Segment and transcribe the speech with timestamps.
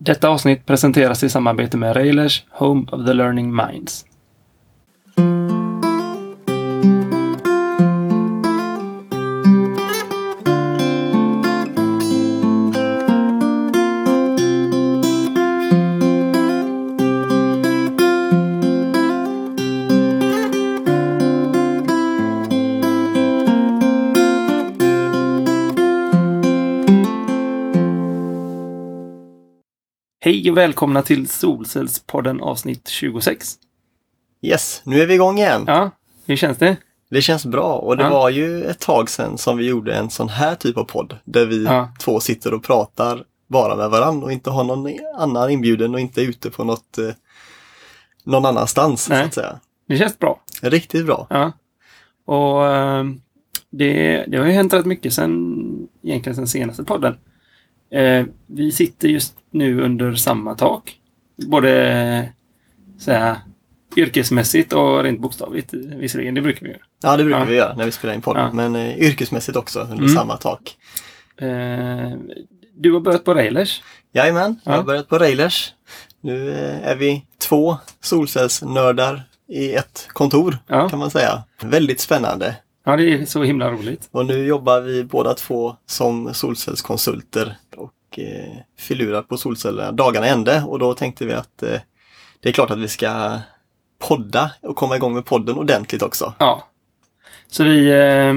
[0.00, 4.04] Detta avsnitt presenteras i samarbete med Railers Home of the Learning Minds.
[30.58, 33.54] Och välkomna till Solcellspodden avsnitt 26.
[34.42, 35.64] Yes, nu är vi igång igen.
[35.66, 35.90] Ja,
[36.26, 36.76] hur känns det?
[37.10, 38.10] Det känns bra och det Ja.
[38.10, 41.46] var ju ett tag sedan som vi gjorde en sån här typ av podd där
[41.46, 41.92] vi Ja.
[42.00, 46.20] två sitter och pratar bara med varandra och inte har någon annan inbjuden och inte
[46.22, 47.10] ute på något eh,
[48.24, 49.20] någon annanstans Nej.
[49.22, 49.60] så att säga.
[49.88, 50.40] Det känns bra.
[50.62, 51.26] Riktigt bra.
[51.30, 51.52] Ja.
[52.26, 53.04] Och eh,
[53.70, 55.54] det, det har ju hänt rätt mycket sen,
[56.02, 57.16] egentligen sen senaste podden.
[57.90, 60.94] Eh, vi sitter just nu under samma tak.
[61.46, 62.24] Både eh,
[62.98, 63.36] så här,
[63.96, 66.34] yrkesmässigt och rent bokstavligt visserligen.
[66.34, 66.80] Det brukar vi göra.
[67.02, 67.44] Ja, det brukar Ja.
[67.44, 68.36] vi göra när vi spelar in podd.
[68.36, 68.52] Ja.
[68.52, 70.08] Men eh, yrkesmässigt också under Mm.
[70.08, 70.76] samma tak.
[71.36, 72.12] Eh,
[72.74, 73.82] du har börjat på Railers.
[74.12, 74.76] Jajamän, jag Ja.
[74.76, 75.72] har börjat på Railers.
[76.20, 80.88] Nu eh, är vi två solcellsnördar i ett kontor Ja.
[80.88, 81.42] kan man säga.
[81.62, 82.56] Väldigt spännande.
[82.84, 84.08] ja, det är så himla roligt.
[84.10, 87.56] Och nu jobbar vi båda två som solcellskonsulter
[88.08, 91.80] och eh, filurar på solcellerna dagarna i ände och då tänkte vi att eh,
[92.40, 93.38] det är klart att vi ska
[93.98, 96.34] podda och komma igång med podden ordentligt också.
[96.38, 96.68] Ja.
[97.46, 98.34] Så vi, eh,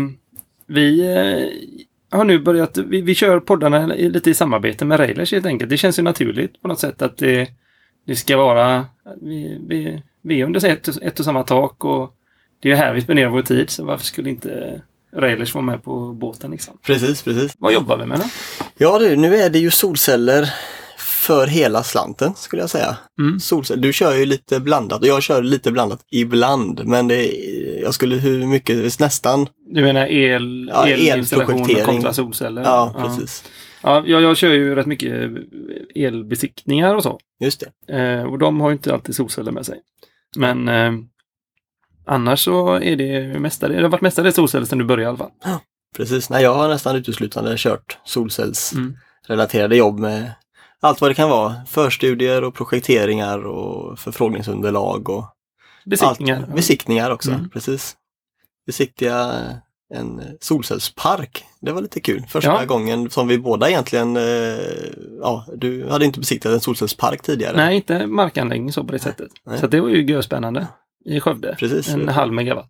[0.65, 5.45] vi eh, har nu börjat, vi, vi kör poddarna lite i samarbete med Railers helt
[5.45, 5.69] enkelt.
[5.69, 7.49] Det känns ju naturligt på något sätt att det,
[8.05, 8.85] det ska vara,
[9.21, 12.13] vi, vi, vi är under ett, ett och samma tak och
[12.59, 14.81] det är ju här vi spenderar vår tid så varför skulle inte
[15.15, 16.77] Railers vara med på båten liksom?
[16.85, 17.53] Precis, precis.
[17.57, 18.25] Vad jobbar vi med då?
[18.77, 20.49] Ja du, nu är det ju solceller
[20.97, 22.97] för hela slanten skulle jag säga.
[23.19, 23.39] Mm.
[23.39, 23.81] Solceller.
[23.81, 27.25] Du kör ju lite blandat och jag kör lite blandat ibland men det,
[27.81, 29.47] jag skulle hur mycket, nästan.
[29.69, 32.61] Du menar el, Ja, elinstallation kontra solceller?
[32.61, 33.43] Ja, precis.
[33.83, 35.31] Ja, jag, jag kör ju rätt mycket
[35.95, 37.19] elbesiktningar och så.
[37.39, 37.97] Just det.
[37.97, 39.79] Eh, och de har ju inte alltid solceller med sig.
[40.37, 40.91] Men eh,
[42.05, 45.17] annars så är det mestadels, det har varit mestadels solceller sedan du började i alla
[45.17, 45.59] fall.
[45.97, 46.29] Precis.
[46.29, 49.77] Nej, jag har nästan uteslutande kört solcellsrelaterade Mm.
[49.77, 50.31] jobb med
[50.81, 51.55] allt vad det kan vara.
[51.67, 55.25] Förstudier och projekteringar och förfrågningsunderlag och
[55.85, 56.37] Besiktningar.
[56.37, 56.55] allt.
[56.55, 57.31] Besiktningar också.
[57.31, 57.49] Mm.
[57.49, 57.95] Precis.
[58.65, 59.33] Besiktiga
[59.93, 61.45] en solcellspark.
[61.61, 62.23] Det var lite kul.
[62.29, 62.65] Första Ja.
[62.65, 64.23] gången som vi båda egentligen, eh,
[65.21, 67.57] ja, du hade inte besiktat en solcellspark tidigare.
[67.57, 69.27] Nej, inte markanläggning så på det sättet.
[69.45, 69.59] Nej.
[69.59, 70.67] Så det var ju görspännande
[71.05, 71.55] i Skövde.
[71.59, 71.89] Precis.
[71.93, 72.69] En halv megawatt.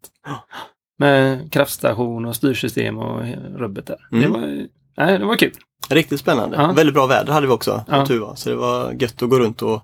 [1.00, 3.22] Med kraftstation och styrsystem och
[3.56, 3.98] rubbet där.
[4.12, 4.32] Det, Mm.
[4.32, 5.52] var, ju- nej, det var kul.
[5.90, 6.58] Riktigt spännande.
[6.58, 6.72] Ja.
[6.72, 7.98] Väldigt bra väder hade vi också, Ja.
[7.98, 8.06] ja.
[8.06, 8.36] tur var.
[8.36, 9.82] Så det var gött att gå runt och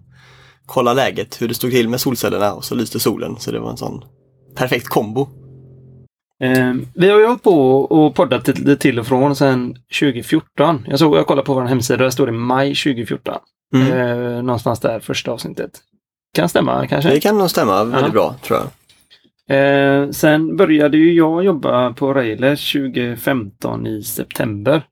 [0.66, 3.36] kolla läget, hur det stod till med solcellerna och så lyste solen.
[3.40, 4.04] Så det var en sån
[4.56, 5.28] perfekt kombo.
[6.44, 10.86] Eh, vi har ju hållit på och poddat lite till och från sedan 2014.
[10.88, 13.36] Jag, såg, jag kollade på vår hemsida, där står det maj 2014.
[13.76, 13.92] Mm.
[13.92, 15.72] Eh, någonstans där, första avsnittet.
[16.38, 17.10] Kan stämma kanske.
[17.10, 18.10] Det kan nog stämma väldigt Ja.
[18.10, 18.68] bra, tror jag.
[19.50, 24.84] Eh, sen började ju jag jobba på Railers 2015 i september.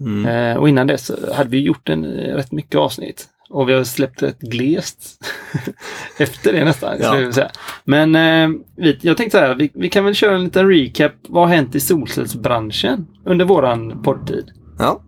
[0.00, 0.26] Mm.
[0.26, 3.26] Eh, och innan dess hade vi gjort en eh, rätt mycket avsnitt.
[3.50, 5.24] Och vi har släppt rätt glest
[6.18, 6.96] efter det nästan.
[7.00, 7.06] Ja.
[7.08, 7.50] skulle jag säga.
[7.84, 11.12] Men eh, vi, jag tänkte så här, vi, vi kan väl köra en liten recap.
[11.28, 14.50] Vad har hänt i solcellsbranschen under våran poddtid?
[14.78, 15.00] Ja.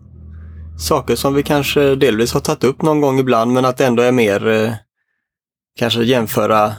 [0.79, 4.03] Saker som vi kanske delvis har tagit upp någon gång ibland men att det ändå
[4.03, 4.71] är mer eh,
[5.75, 6.73] kanske jämföra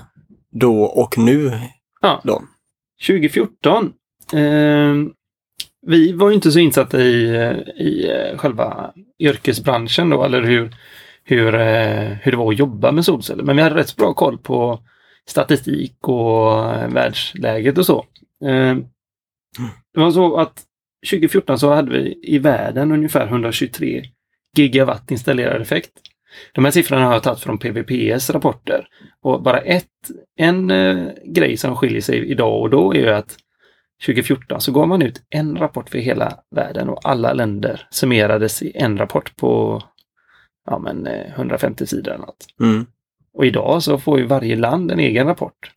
[0.51, 1.61] då och nu.
[2.01, 2.21] Ja.
[2.25, 2.43] Då.
[3.07, 3.93] 2014.
[4.33, 4.95] Eh,
[5.87, 10.75] vi var ju inte så insatta i, eh, i eh, själva yrkesbranschen då, eller hur,
[11.25, 13.45] hur, eh, hur det var att jobba med solceller.
[13.45, 14.81] Men vi hade rätt så bra koll på
[15.27, 16.53] statistik och
[16.95, 18.07] världsläget och så.
[18.45, 18.77] Eh,
[19.95, 20.63] det var så att
[21.11, 24.03] 2014 så hade vi i världen ungefär 123
[24.57, 25.93] gigawatt installerad effekt.
[26.53, 28.87] De här siffrorna har jag tagit från PVPs rapporter.
[29.23, 29.87] Och bara ett,
[30.37, 33.37] en eh, grej som skiljer sig idag och då är ju att
[34.07, 38.73] 2014 så gav man ut en rapport för hela världen och alla länder summerades i
[38.75, 39.83] en rapport på
[40.67, 42.47] ja, men, eh, 150 sidor eller något.
[42.61, 42.87] Mm.
[43.35, 45.73] Och idag så får ju varje land en egen rapport.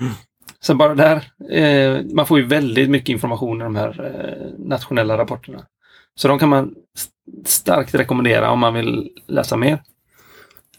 [0.00, 0.12] Mm.
[0.60, 1.16] Så bara där,
[1.50, 5.64] eh, man får ju väldigt mycket information i de här eh, nationella rapporterna.
[6.14, 7.12] Så de kan man st-
[7.46, 9.82] starkt rekommendera om man vill läsa mer.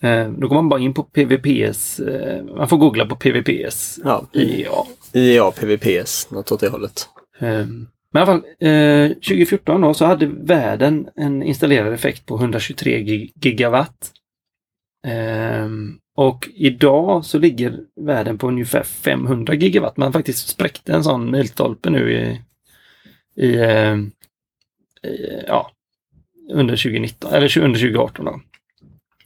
[0.02, 4.28] Eh, då går man bara in på PVPs, eh, man får googla på PVPs Ja,
[4.34, 4.72] IEA.
[5.14, 7.08] IA, PVPS, något åt det hållet.
[7.40, 7.66] Eh,
[8.12, 12.98] Men i alla fall, eh, 2014 då, så hade världen en installerad effekt på 123
[13.04, 14.12] gig- gigawatt.
[15.08, 19.98] Ehm, och idag så ligger världen på ungefär 500 gigawatt.
[19.98, 22.42] Man faktiskt spräckte en sån milstolpe nu i,
[23.46, 23.48] i,
[25.08, 25.72] i ja,
[26.54, 28.26] under 2019 eller under 2018.
[28.26, 28.42] Då.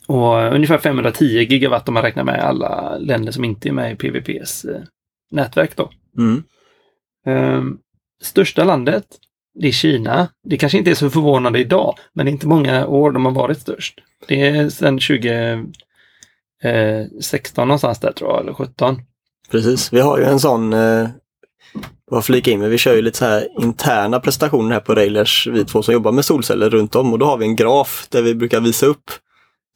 [0.07, 3.95] Och ungefär 510 gigawatt om man räknar med alla länder som inte är med i
[3.95, 4.81] PVPs eh,
[5.31, 5.75] nätverk.
[5.75, 5.89] Då.
[6.17, 6.43] Mm.
[7.25, 7.77] Ehm,
[8.21, 9.05] största landet,
[9.59, 10.27] det är Kina.
[10.43, 13.31] Det kanske inte är så förvånande idag, men det är inte många år de har
[13.31, 13.99] varit störst.
[14.27, 19.01] Det är sedan 2016 någonstans där tror jag, eller 17.
[19.51, 21.07] Precis, vi har ju en sån, eh,
[22.11, 25.47] vad flika in med, vi kör ju lite så här interna prestationer här på Railers,
[25.47, 28.21] vi två som jobbar med solceller runt om och då har vi en graf där
[28.21, 29.11] vi brukar visa upp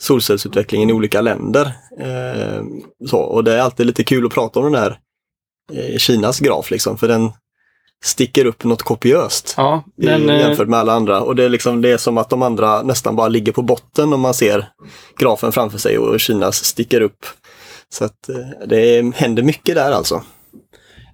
[0.01, 1.65] solcellsutvecklingen i olika länder.
[1.99, 2.63] Eh,
[3.09, 4.97] så, och det är alltid lite kul att prata om den där
[5.73, 7.31] eh, Kinas graf liksom, för den
[8.03, 11.21] sticker upp något kopiöst Ja, i- den, eh, jämfört med alla andra.
[11.21, 14.13] Och det är, liksom, det är som att de andra nästan bara ligger på botten
[14.13, 14.67] om man ser
[15.19, 17.25] grafen framför sig och Kinas sticker upp.
[17.89, 20.23] Så att eh, det händer mycket där alltså.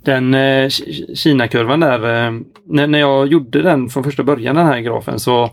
[0.05, 2.31] Den eh, Ki- Kina-kurvan där, eh,
[2.69, 5.49] när, när jag gjorde den från första början, den här grafen, så,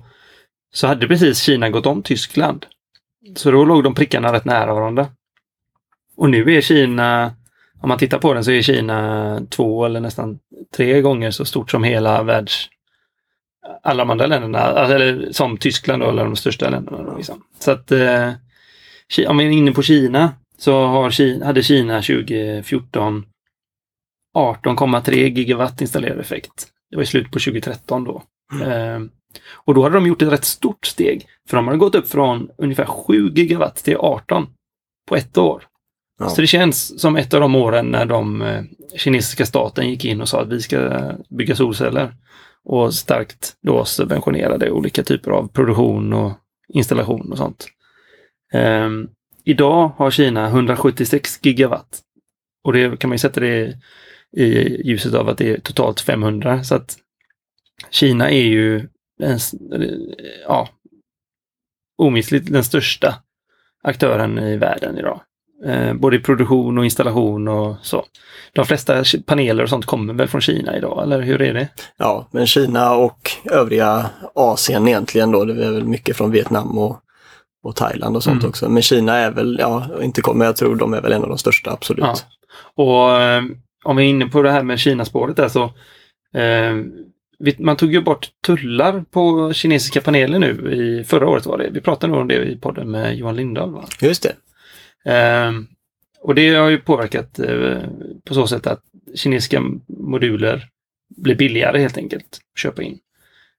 [0.75, 2.67] så hade precis Kina gått om Tyskland.
[3.37, 5.09] Så då låg de prickarna rätt nära varandra.
[6.17, 7.35] Och nu är Kina,
[7.81, 10.39] om man tittar på den så är Kina två eller nästan
[10.77, 12.69] tre gånger så stort som hela världs...
[13.83, 17.17] Alla de andra länderna, alltså, eller som Tyskland då, eller de största länderna.
[17.17, 17.43] Liksom.
[17.59, 18.33] Så att eh,
[19.29, 23.25] om vi är inne på Kina så har Kina, hade Kina 2014
[24.37, 26.69] 18,3 gigawatt installerad effekt.
[26.91, 28.23] Det var i slutet på 2013 då.
[28.63, 29.01] Eh,
[29.53, 31.27] och då hade de gjort ett rätt stort steg.
[31.49, 34.47] För de hade gått upp från ungefär 7 gigawatt till 18
[35.09, 35.63] på ett år.
[36.19, 36.29] Ja.
[36.29, 38.63] Så det känns som ett av de åren när de eh,
[38.97, 42.15] kinesiska staten gick in och sa att vi ska bygga solceller.
[42.65, 46.33] Och starkt då subventionerade olika typer av produktion och
[46.69, 47.67] installation och sånt.
[48.53, 49.09] Ehm,
[49.45, 52.01] idag har Kina 176 gigawatt.
[52.65, 53.79] Och det kan man ju sätta det
[54.37, 56.65] i ljuset av att det är totalt 500.
[56.65, 56.97] Så att
[57.91, 58.89] Kina är ju
[59.23, 59.55] en, s-
[60.49, 60.69] ja,
[61.99, 63.15] omistligt den största
[63.83, 65.21] aktören i världen idag.
[65.67, 68.05] Eh, både i produktion och installation och så.
[68.53, 71.69] De flesta paneler och sånt kommer väl från Kina idag, eller hur är det?
[71.97, 77.01] Ja, men Kina och övriga Asien egentligen då, det är väl mycket från Vietnam och,
[77.63, 78.49] och Thailand och sånt Mm.
[78.51, 78.69] också.
[78.69, 81.39] Men Kina är väl, ja, inte kommer, jag tror de är väl en av de
[81.39, 82.05] största, absolut.
[82.05, 82.15] Ja.
[82.85, 83.43] Och eh,
[83.85, 85.63] om vi är inne på det här med Kinaspåret där så
[86.39, 86.77] eh,
[87.59, 91.71] man tog ju bort tullar på kinesiska paneler nu i förra året var det.
[91.71, 93.73] Vi pratade nog om det i podden med Johan Lindahl.
[93.73, 93.89] Va?
[94.01, 94.35] Just det.
[95.11, 95.67] Ehm,
[96.21, 97.79] och det har ju påverkat eh,
[98.25, 98.83] på så sätt att
[99.15, 100.69] kinesiska moduler
[101.17, 102.99] blir billigare helt enkelt att köpa in.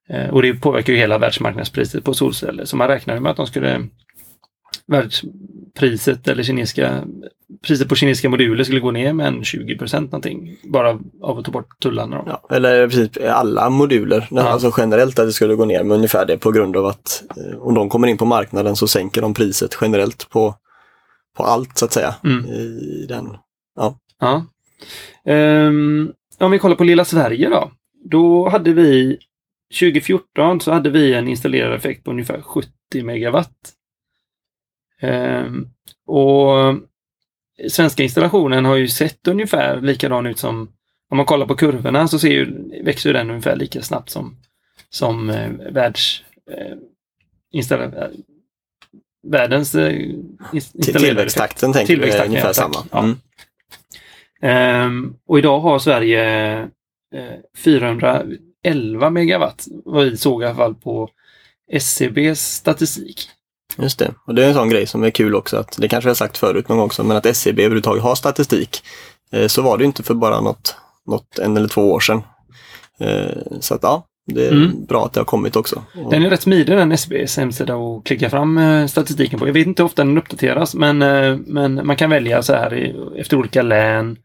[0.09, 2.65] Eh, och det påverkar ju hela världsmarknadspriset på solceller.
[2.65, 3.87] Så man räknade med att de skulle
[4.87, 7.03] världspriset eller kinesiska
[7.67, 10.55] priset på kinesiska moduler skulle gå ner med en 20 procent någonting.
[10.63, 12.23] Bara av att ta bort tullarna.
[12.25, 14.41] Ja, eller precis alla moduler, Ja.
[14.41, 17.57] alltså generellt att det skulle gå ner med ungefär det på grund av att eh,
[17.59, 20.55] om de kommer in på marknaden så sänker de priset generellt på,
[21.37, 22.15] på allt så att säga.
[22.23, 22.45] Mm.
[22.45, 23.27] I den.
[23.75, 24.45] Ja.
[25.25, 27.71] Ehm, om vi kollar på lilla Sverige då.
[28.09, 29.17] Då hade vi
[29.79, 32.69] 2014 så hade vi en installerad effekt på ungefär 70
[33.03, 33.51] megawatt.
[35.01, 35.67] Ehm,
[36.07, 36.75] och
[37.69, 40.69] svenska installationen har ju sett ungefär likadan ut som
[41.09, 44.37] om man kollar på kurvorna så ser ju, växer ju den ungefär lika snabbt som,
[44.89, 46.77] som eh, världs, eh,
[47.51, 48.09] installa,
[49.27, 50.09] världens eh,
[50.53, 52.85] installerade tillväxttakten tänker är Tillväxttakten, ungefär ja, samma.
[52.91, 53.03] Ja.
[53.03, 53.17] Mm.
[54.41, 56.53] Ehm, och idag har Sverige
[57.15, 61.09] eh, 411 megawatt, vad vi såg i alla fall på
[61.71, 63.29] SCBs statistik.
[63.77, 66.09] Just det, och det är en sån grej som är kul också, att det kanske
[66.09, 68.81] jag sagt förut någon gång också, men att SCB överhuvudtaget har statistik.
[69.31, 70.75] Eh, Så var det inte för bara något,
[71.07, 72.21] något en eller två år sedan.
[72.99, 74.85] Eh, Så att ja, det är Mm.
[74.85, 75.83] bra att det har kommit också.
[76.11, 79.47] Den är rätt smidig den SCBs hemsida att klicka fram eh, statistiken på.
[79.47, 80.97] Jag vet inte hur ofta den uppdateras men,
[81.47, 84.17] men man kan välja så här i, efter olika län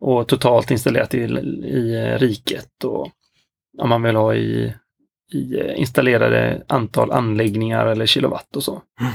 [0.00, 3.08] och totalt installerat i, i riket och
[3.82, 4.74] om man vill ha i,
[5.34, 8.82] i eh, installerade antal anläggningar eller kilowatt och så.
[9.00, 9.12] Mm.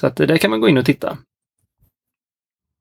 [0.00, 1.18] Så att eh, där kan man gå in och titta.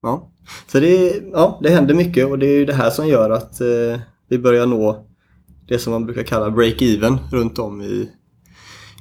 [0.02, 0.30] Ja,
[0.68, 3.62] så det, ja, det händer mycket och det är ju det här som gör att
[3.62, 4.00] eh,
[4.30, 5.06] vi börjar nå
[5.68, 8.10] det som man brukar kalla break-even runt om i,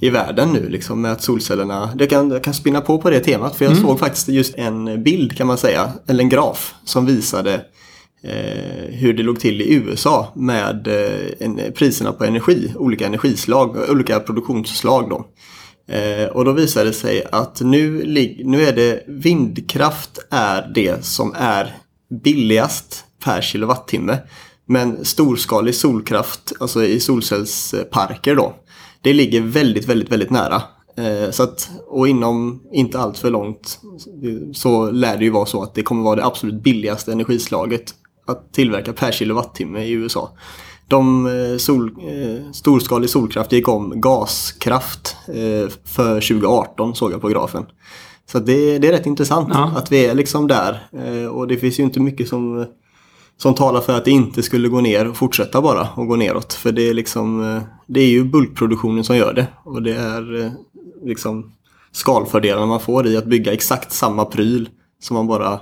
[0.01, 3.21] i världen nu liksom med att solcellerna, det kan, jag kan spinna på på det
[3.21, 3.85] temat för jag Mm.
[3.85, 7.65] såg faktiskt just en bild kan man säga, eller en graf som visade
[8.25, 13.77] eh, hur det låg till i USA med eh, en, priserna på energi, olika energislag,
[13.91, 15.27] olika produktionsslag då.
[15.95, 18.05] Eh, och då visade det sig att nu,
[18.45, 21.77] nu är det vindkraft är det som är
[22.25, 24.19] billigast per kilowattimme.
[24.67, 28.55] Men storskalig solkraft, alltså i solcellsparker då,
[29.01, 30.63] det ligger väldigt, väldigt, väldigt nära.
[30.97, 33.81] Eh, så att, och inom inte allt för långt
[34.55, 37.95] så lär det ju vara så att det kommer vara det absolut billigaste energislaget
[38.27, 40.31] att tillverka per kilowattimme i USA.
[40.89, 47.29] De eh, sol, eh, storskalig solkraft gick om gaskraft eh, för 2018 såg jag på
[47.29, 47.67] grafen.
[48.33, 49.73] Så det, det är rätt intressant Ja.
[49.77, 50.87] att vi är liksom där.
[50.93, 52.67] Eh, och det finns ju inte mycket som,
[53.37, 56.53] som talar för att det inte skulle gå ner och fortsätta bara och gå neråt.
[56.53, 59.47] För det är liksom det är ju bulkproduktionen som gör det.
[59.65, 60.53] Och det är
[61.05, 61.53] liksom
[61.93, 64.69] skalfördelarna man får i att bygga exakt samma pryl
[65.01, 65.61] som man bara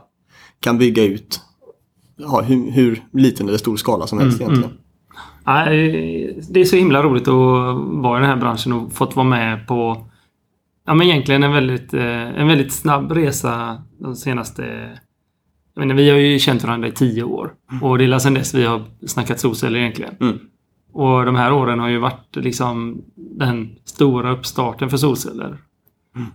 [0.61, 1.41] kan bygga ut
[2.21, 4.79] ja, hur, hur liten eller stor skala som helst Mm, egentligen.
[5.47, 7.35] Nej, det är så himla roligt att
[8.03, 10.07] vara i den här branschen och fått vara med på
[10.87, 14.91] ja, men egentligen en väldigt, eh, en väldigt snabb resa de senaste...
[15.75, 17.53] Jag menar, vi har ju känt varandra i tio år.
[17.83, 20.15] Och det är sedan dess vi har snackat solceller egentligen.
[20.21, 20.39] Mm.
[20.93, 25.59] Och de här åren har ju varit liksom den stora uppstarten för solceller.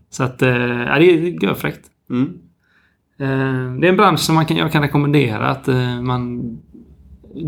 [0.10, 1.90] Så att, eh, ja, det är görfräckt.
[2.10, 2.34] Mm.
[3.20, 6.42] Eh, det är en bransch som man kan, jag kan rekommendera att eh, man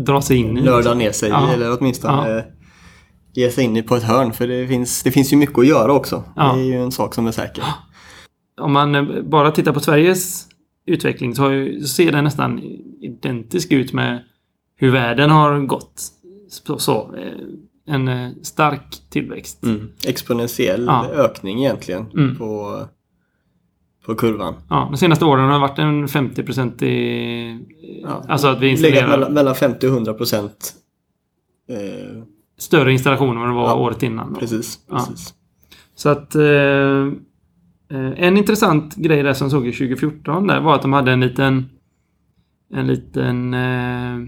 [0.04, 0.62] drar sig in i.
[0.62, 1.50] Nörda ner sig Ja.
[1.52, 2.44] eller åtminstone
[3.34, 4.32] ge sig in i på ett hörn.
[4.32, 6.24] För det finns, det finns ju mycket att göra också.
[6.36, 6.52] Ja.
[6.52, 7.64] Det är ju en sak som är säker.
[8.60, 10.46] Om man eh, bara tittar på Sveriges
[10.86, 12.60] utveckling så, ju, så ser den nästan
[13.00, 14.18] identisk ut med
[14.76, 16.02] hur världen har gått.
[16.48, 19.64] Så, så, eh, en eh, stark tillväxt.
[19.64, 19.88] Mm.
[20.06, 21.06] Exponentiell Ja.
[21.14, 22.36] ökning egentligen Mm.
[22.36, 22.80] på,
[24.08, 24.54] på kurvan.
[24.68, 27.66] Ja, de senaste åren har det varit en 50% i...
[28.02, 28.24] Ja.
[28.28, 30.72] Alltså att vi Legat installerar mellan, mellan 50 och 100 procent.
[31.70, 32.22] Eh,
[32.58, 34.32] större installationer än vad det var Ja, året innan.
[34.32, 34.40] då.
[34.40, 34.78] precis.
[34.90, 34.96] Ja.
[34.96, 35.34] precis.
[35.94, 36.34] Så att...
[36.34, 36.42] Eh,
[37.90, 41.20] eh, en intressant grej där som såg i 2014 där var att de hade en
[41.20, 41.66] liten...
[42.74, 43.54] En liten...
[43.54, 44.18] Eh,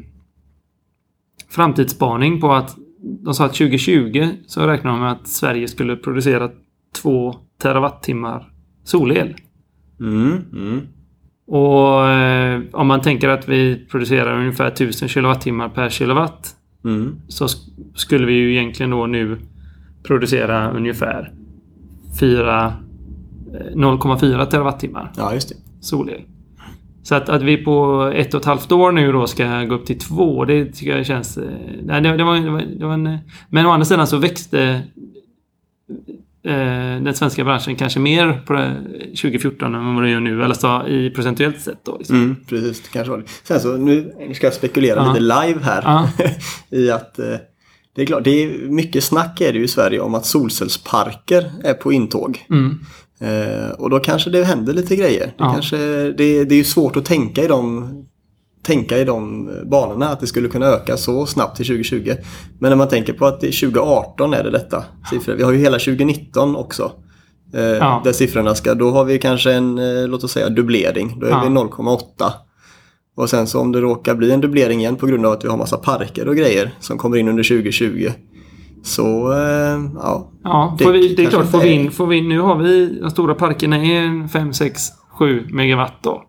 [1.48, 6.50] framtidsspaning på att de sa att 2020 så räknar de med att Sverige skulle producera
[7.02, 8.52] 2 terawattimmar
[8.84, 9.34] solel.
[10.00, 10.80] Mm, mm.
[11.46, 17.16] Och eh, om man tänker att vi producerar ungefär 1000 kilowattimmar per kilowatt Mm.
[17.28, 19.38] så sk- skulle vi ju egentligen då nu
[20.02, 21.32] producera ungefär
[22.20, 22.66] 4,
[23.54, 25.54] eh, 0,4 terawattimmar Ja, just det.
[25.80, 26.20] solel.
[27.02, 29.86] Så att, att vi på ett och ett halvt år nu då ska gå upp
[29.86, 31.38] till två, det tycker jag känns...
[31.38, 31.50] eh,
[31.84, 33.06] Nej, det, det, var, det, var, det var en...
[33.06, 33.18] eh,
[33.50, 34.82] Men å andra sidan så växte
[37.02, 38.74] den svenska branschen kanske mer på det
[39.22, 40.42] 2014 än vad det gör nu.
[40.42, 41.96] Eller så i procentuellt sett då.
[41.98, 42.16] Liksom.
[42.16, 43.24] Mm, precis, kanske var.
[43.44, 45.08] Sen så, nu ska jag spekulera Ja.
[45.08, 45.82] lite live här.
[45.84, 46.08] Ja.
[46.78, 47.24] I att eh,
[47.96, 51.50] det är klart, det är mycket snack är det ju i Sverige om att solcellsparker
[51.64, 52.38] är på intåg.
[52.50, 52.78] Mm.
[53.20, 55.26] Eh, och då kanske det händer lite grejer.
[55.26, 55.52] Det, Ja.
[55.52, 55.76] kanske,
[56.12, 57.90] det, det är ju svårt att tänka i de
[58.62, 62.12] tänka i de banorna att det skulle kunna öka så snabbt till 2020.
[62.58, 65.34] Men när man tänker på att det är 2018 är det detta siffror.
[65.34, 66.92] Vi har ju hela 2019 också.
[67.54, 68.00] Eh, Ja.
[68.04, 71.16] Där siffrorna ska, då har vi kanske en, eh, låt oss säga dubblering.
[71.20, 71.40] Då är Ja.
[71.44, 72.32] vi 0,8.
[73.16, 75.48] Och sen så om det råkar bli en dubblering igen på grund av att vi
[75.48, 78.08] har massa parker och grejer som kommer in under 2020.
[78.84, 80.30] Så, eh, ja.
[80.44, 81.50] Ja, Det vi, det är klart.
[81.50, 84.80] Får vi, in, får vi in, nu har vi de stora parkerna är 5, 6,
[85.18, 86.22] 7 megawatt då.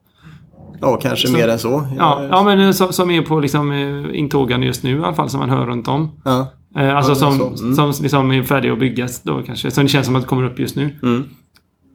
[0.81, 1.87] Ja, kanske Så- mer än så.
[1.97, 5.29] Ja, ja men som, som är på liksom eh, intågande just nu i alla fall
[5.29, 6.11] som man hör runt om.
[6.25, 6.47] Ja.
[6.77, 7.75] Eh, alltså Ja, som, så, mm.
[7.75, 9.71] som liksom är färdiga att byggas då kanske.
[9.71, 10.95] Som det känns som att det kommer upp just nu.
[11.03, 11.23] Mm.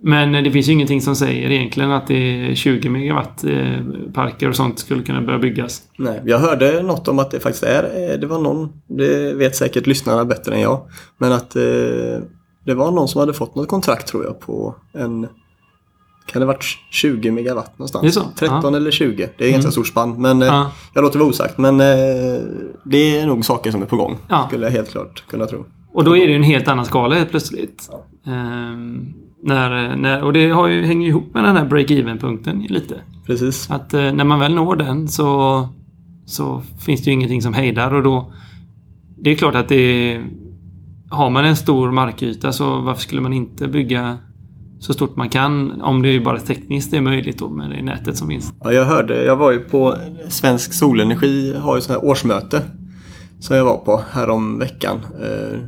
[0.02, 3.80] Men eh, det finns ju ingenting som säger egentligen att det är 20 megawatt eh,
[4.14, 5.82] parker och sånt skulle kunna börja byggas.
[5.98, 9.56] Nej, jag hörde något om att det faktiskt är, eh, det var någon, det vet
[9.56, 10.80] säkert lyssnarna bättre än jag,
[11.18, 11.62] men att eh,
[12.64, 15.28] det var någon som hade fått något kontrakt tror jag på en,
[16.26, 18.02] kan det varit 20 megawatt någonstans?
[18.02, 18.28] Det är så?
[18.36, 19.72] 13 eller 20, det är ganska Mm.
[19.72, 20.70] stort spann, men eh, Ja.
[20.94, 21.58] jag låter vara osagt.
[21.58, 21.86] Men eh,
[22.84, 24.44] det är nog saker som är på gång, Ja.
[24.46, 25.64] skulle jag helt klart kunna tro.
[25.92, 27.90] Och då är det ju en helt annan skala helt plötsligt.
[28.26, 32.94] Ehm, när, när, och det har ju, hänger ihop med den här break-even-punkten lite.
[33.26, 33.70] Precis.
[33.70, 35.68] Att eh, när man väl når den så,
[36.26, 38.32] så finns det ju ingenting som hejdar och då...
[39.18, 40.20] Det är klart att det...
[41.10, 44.18] Har man en stor markyta så varför skulle man inte bygga
[44.80, 48.16] så stort man kan om det är bara tekniskt är möjligt då med det nätet
[48.16, 48.52] som finns.
[48.64, 49.96] Ja, jag hörde, jag var ju på
[50.28, 52.62] Svensk Solenergi har ju sån här årsmöte
[53.40, 55.00] som jag var på härom veckan.
[55.22, 55.58] Eh,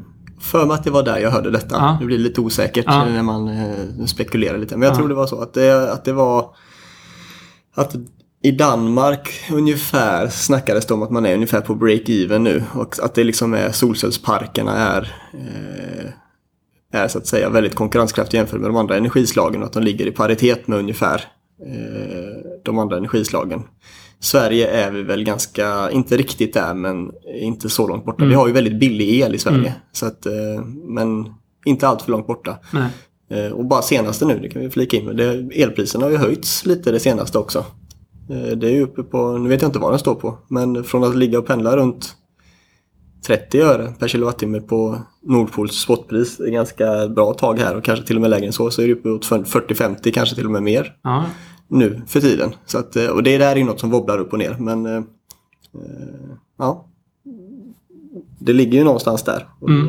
[0.41, 1.75] för mig att det var där jag hörde detta.
[1.77, 1.97] Ja.
[2.01, 3.05] Det blir lite osäkert Ja.
[3.05, 4.77] när man eh, spekulerar lite.
[4.77, 4.97] Men jag Ja.
[4.97, 6.51] tror det var så att det, att det var
[7.75, 7.95] att
[8.43, 13.15] i Danmark ungefär snackades det om att man är ungefär på break-even nu och att
[13.15, 16.11] det liksom är solcellsparkerna är eh,
[16.93, 20.07] är så att säga väldigt konkurrenskraftig jämfört med de andra energislagen och att de ligger
[20.07, 21.25] i paritet med ungefär
[21.67, 23.63] eh, de andra energislagen.
[24.21, 27.11] Sverige är vi väl ganska, inte riktigt där men
[27.43, 28.19] inte så långt borta.
[28.19, 28.29] Mm.
[28.29, 29.59] Vi har ju väldigt billig el i Sverige.
[29.59, 29.73] Mm.
[29.93, 32.59] Så att, eh, men inte allt för långt borta.
[32.73, 32.91] Nej.
[33.31, 36.17] Eh, Och bara senaste nu, det kan vi flika in med, det, elpriserna har ju
[36.17, 37.65] höjts lite det senaste också.
[38.57, 41.05] Det är ju uppe på, nu vet jag inte vad den står på, men från
[41.05, 42.15] att ligga och pendla runt
[43.27, 48.17] 30 öre per kilowattimme på Nordpols spotpris, är ganska bra tag här och kanske till
[48.17, 50.63] och med lägre än så, så är det uppe åt 40-50, kanske till och med
[50.63, 51.25] mer Ja.
[51.69, 52.51] nu för tiden.
[52.67, 54.87] Så att, eh, och det där är ju något som wobblar upp och ner, men
[54.87, 55.03] eh, eh,
[56.59, 56.85] ja.
[58.41, 59.87] Det ligger ju någonstans där och Mm.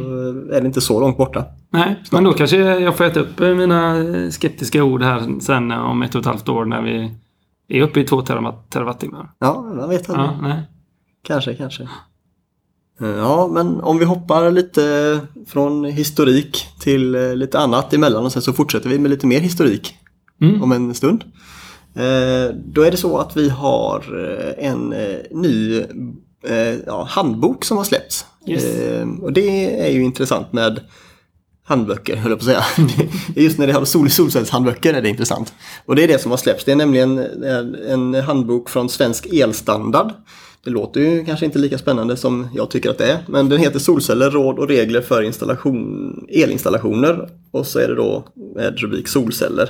[0.48, 1.45] då är det inte så långt borta.
[1.69, 6.15] Nej, men då kanske jag får äta upp mina skeptiska ord här sen om ett
[6.15, 7.12] och ett halvt år när vi
[7.67, 9.31] är uppe i två terawatt- terawattimmar.
[9.39, 10.27] Ja, man vet aldrig.
[10.27, 10.63] Ja, nej.
[11.24, 11.89] Kanske, kanske.
[13.01, 18.31] Eh, Ja, men om vi hoppar lite från historik till eh, lite annat emellan och
[18.31, 19.95] sen så fortsätter vi med lite mer historik
[20.41, 20.63] Mm.
[20.63, 21.23] om en stund.
[21.95, 24.03] Eh, Då är det så att vi har
[24.57, 24.93] en
[25.31, 25.83] ny
[27.07, 28.25] handbok som har släppts.
[28.47, 28.65] Yes.
[29.21, 30.79] Och det är ju intressant med
[31.65, 32.63] handböcker, höll jag på att säga.
[33.35, 35.53] Det är Just när det har sol solcellshandböcker är det intressant.
[35.85, 36.65] Och det är det som har släppts.
[36.65, 37.17] Det är nämligen
[37.89, 40.11] en handbok från Svensk Elstandard.
[40.63, 43.19] Det låter ju kanske inte lika spännande som jag tycker att det är.
[43.27, 47.29] Men den heter Solceller, råd och regler för installation, elinstallationer.
[47.51, 48.23] Och så är det då
[48.55, 49.69] med rubrik Solceller.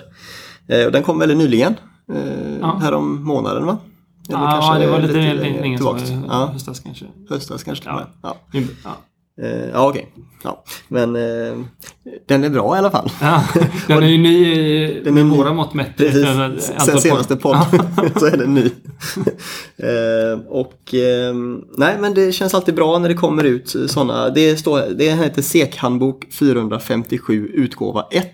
[0.67, 1.75] Eh, den kom väldigt nyligen.
[2.13, 2.79] Eh, Ja.
[2.81, 3.77] Här om månaden va?
[4.29, 6.25] Eller Ja, det var lite, lite lite sedan.
[6.27, 7.05] Ja, Höstas kanske.
[7.29, 7.89] höstas kanske.
[7.89, 8.07] Ja.
[8.21, 8.35] Ja.
[8.83, 8.97] Ja.
[9.41, 9.45] Ja.
[9.47, 10.09] Eh, ja, okej.
[10.43, 10.63] Ja.
[10.87, 11.57] Men eh,
[12.27, 13.11] den är bra i alla fall.
[13.21, 13.43] Ja,
[13.87, 15.37] den är ju ny i- Den är ny.
[15.37, 15.97] våra mått mätt.
[15.97, 16.39] Precis, sen
[16.77, 17.57] antal senaste podd
[18.19, 18.65] så är den ny.
[19.77, 21.33] eh, och eh,
[21.77, 24.29] nej men det känns alltid bra när det kommer ut sådana.
[24.29, 28.25] Det, står, det heter SEK-handbok 457 utgåva 1.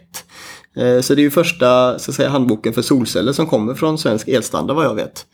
[0.78, 4.28] Eh, så det är ju första så säga, handboken för solceller som kommer från Svensk
[4.28, 5.26] Elstandard vad jag vet.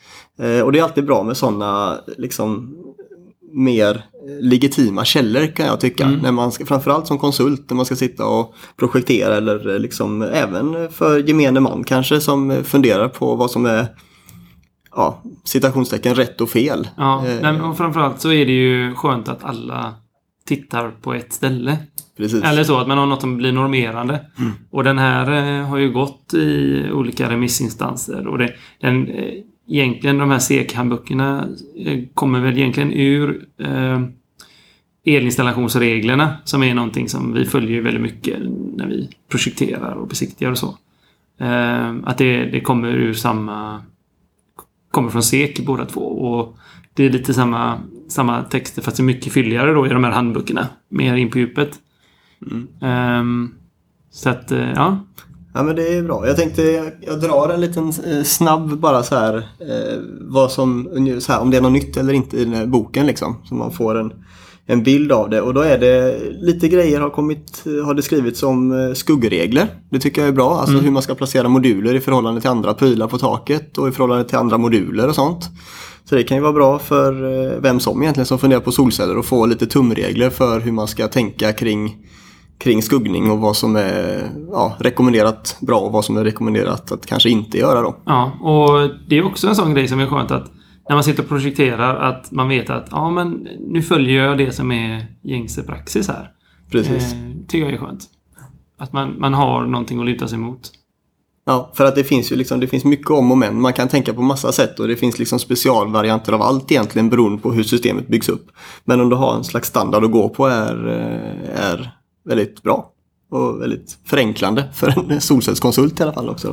[0.42, 2.78] Eh, och det är alltid bra med sådana liksom
[3.54, 4.04] mer
[4.42, 6.04] legitima källor kan jag tycka.
[6.04, 6.20] Mm.
[6.20, 10.92] När man ska, framförallt som konsult när man ska sitta och projektera eller liksom även
[10.92, 13.88] för gemene man kanske som funderar på vad som är
[14.96, 16.88] ja, citationstecken rätt och fel.
[16.98, 19.94] Ja, Eh, men framförallt så är det ju skönt att alla
[20.46, 21.78] tittar på ett ställe.
[22.18, 22.44] Precis.
[22.44, 24.26] Eller så, att man har något som blir normerande.
[24.40, 24.52] Mm.
[24.72, 28.28] Och den här eh, har ju gått i olika remissinstanser.
[28.28, 29.34] Och det, den, eh,
[29.72, 31.48] egentligen de här SEK-handböckerna
[31.86, 34.02] eh, kommer väl egentligen ur eh,
[35.06, 38.40] elinstallationsreglerna som är någonting som vi följer väldigt mycket
[38.76, 40.78] när vi projekterar och besiktigar och så.
[41.40, 43.82] Eh, att det, det kommer ur samma...
[44.92, 46.02] Kommer från SEK båda två.
[46.02, 46.58] Och
[46.94, 50.12] det är lite samma, samma texter fast det är mycket fylligare då i de här
[50.12, 50.68] handböckerna.
[50.90, 51.80] Mer in på djupet.
[52.52, 52.68] Mm.
[52.82, 53.56] Ehm,
[54.10, 55.00] så att, eh, ja.
[55.54, 56.28] Ja men det är bra.
[56.28, 60.90] Jag tänkte jag, jag drar en liten eh, snabb bara så här, eh, vad som,
[61.22, 63.36] så här om det är något nytt eller inte i den här boken liksom.
[63.46, 64.12] Så man får en,
[64.66, 68.44] en bild av det och då är det lite grejer har kommit, har det skrivits
[68.44, 69.68] om eh, skuggregler.
[69.90, 70.86] Det tycker jag är bra, alltså Mm.
[70.86, 74.24] hur man ska placera moduler i förhållande till andra prylar på taket och i förhållande
[74.24, 75.50] till andra moduler och sånt.
[76.10, 77.14] Så det kan ju vara bra för
[77.46, 80.88] eh, vem som egentligen som funderar på solceller och få lite tumregler för hur man
[80.88, 81.98] ska tänka kring
[82.62, 87.06] kring skuggning och vad som är ja, rekommenderat bra och vad som är rekommenderat att
[87.06, 87.96] kanske inte göra då.
[88.06, 88.32] ja.
[88.42, 90.52] Och det är också en sån grej som är skönt att
[90.90, 94.52] när man sitter och projekterar att man vet att ja men nu följer jag det
[94.52, 96.32] som är gängse praxis här.
[96.72, 97.14] Precis.
[97.14, 98.04] Eh, tycker jag är skönt.
[98.78, 100.72] Att man, man har någonting att luta sig mot.
[101.46, 103.62] Ja, för att det finns ju liksom, det finns mycket om och men.
[103.62, 107.42] Man kan tänka på massa sätt och det finns liksom specialvarianter av allt egentligen beroende
[107.42, 108.52] på hur systemet byggs upp.
[108.84, 112.92] Men om du har en slags standard att gå på är, eh, är väldigt bra
[113.32, 116.48] och väldigt förenklande för en solcellskonsult i alla fall också.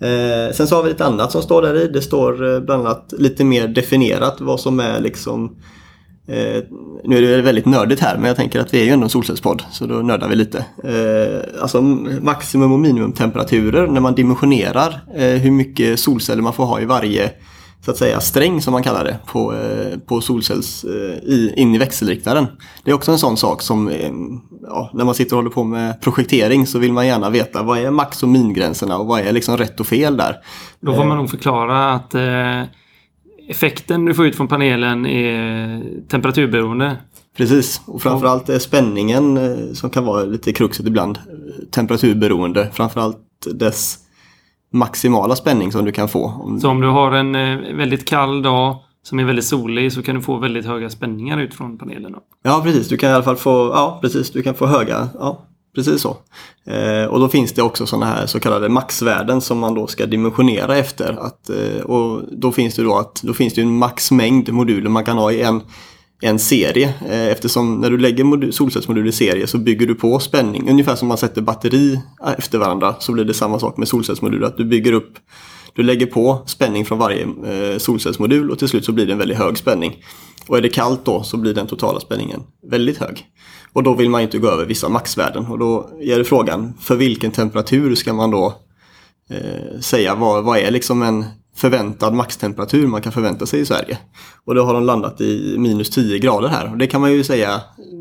[0.00, 1.88] Eh, sen så har vi ett annat som står där i.
[1.88, 5.56] Det står eh, bland annat lite mer definierat vad som är liksom
[6.30, 6.62] Eh,
[7.04, 9.10] nu är det väldigt nördigt här men jag tänker att vi är ju ändå en
[9.10, 10.64] solcellspodd så då nördar vi lite.
[10.84, 11.82] Eh, alltså
[12.22, 17.30] maximum och minimumtemperaturer när man dimensionerar eh, hur mycket solceller man får ha i varje
[17.84, 21.74] så att säga sträng som man kallar det på, eh, på solcells eh, i, in
[21.74, 22.46] i växelriktaren.
[22.84, 24.10] Det är också en sån sak som eh,
[24.62, 27.78] ja, när man sitter och håller på med projektering så vill man gärna veta vad
[27.78, 30.36] är max och mingränserna och vad är liksom rätt och fel där.
[30.80, 32.62] Då får man nog förklara att eh,
[33.48, 36.96] effekten du får ut från panelen är temperaturberoende.
[37.36, 39.38] Precis, och framförallt är spänningen
[39.74, 41.18] som kan vara lite kruxet ibland
[41.70, 42.70] temperaturberoende.
[42.72, 43.18] Framförallt
[43.54, 43.98] dess
[44.72, 46.56] maximala spänning som du kan få.
[46.60, 50.14] Så om du har en eh, väldigt kall dag som är väldigt solig så kan
[50.14, 52.12] du få väldigt höga spänningar ut från panelen.
[52.12, 52.18] Då.
[52.42, 55.46] Ja precis, du kan i alla fall få, ja, precis, du kan få höga, ja,
[55.74, 56.16] precis så.
[56.66, 60.06] Eh, och då finns det också sådana här så kallade maxvärden som man då ska
[60.06, 61.18] dimensionera efter.
[61.20, 65.04] Att, eh, och då finns det då att då finns det en maxmängd moduler man
[65.04, 65.62] kan ha i en,
[66.20, 66.94] en serie.
[67.08, 70.70] Eh, eftersom när du lägger solcellsmodul solcellsmoduler i serie så bygger du på spänning.
[70.70, 71.94] Ungefär som man sätter batteri
[72.26, 74.46] eh, efter varandra så blir det samma sak med solcellsmoduler.
[74.46, 75.18] Att du bygger upp
[75.74, 79.18] du lägger på spänning från varje eh, solcellsmodul och till slut så blir det en
[79.18, 80.04] väldigt hög spänning.
[80.48, 83.26] Och är det kallt då så blir den totala spänningen väldigt hög.
[83.72, 86.96] Och då vill man inte gå över vissa maxvärden och då är det frågan för
[86.96, 88.54] vilken temperatur ska man då
[89.30, 91.24] eh, säga vad, vad är liksom en
[91.60, 93.98] förväntad maxtemperatur man kan förvänta sig i Sverige.
[94.44, 97.24] Och då har de landat i minus 10 grader här och det kan man ju
[97.24, 97.60] säga,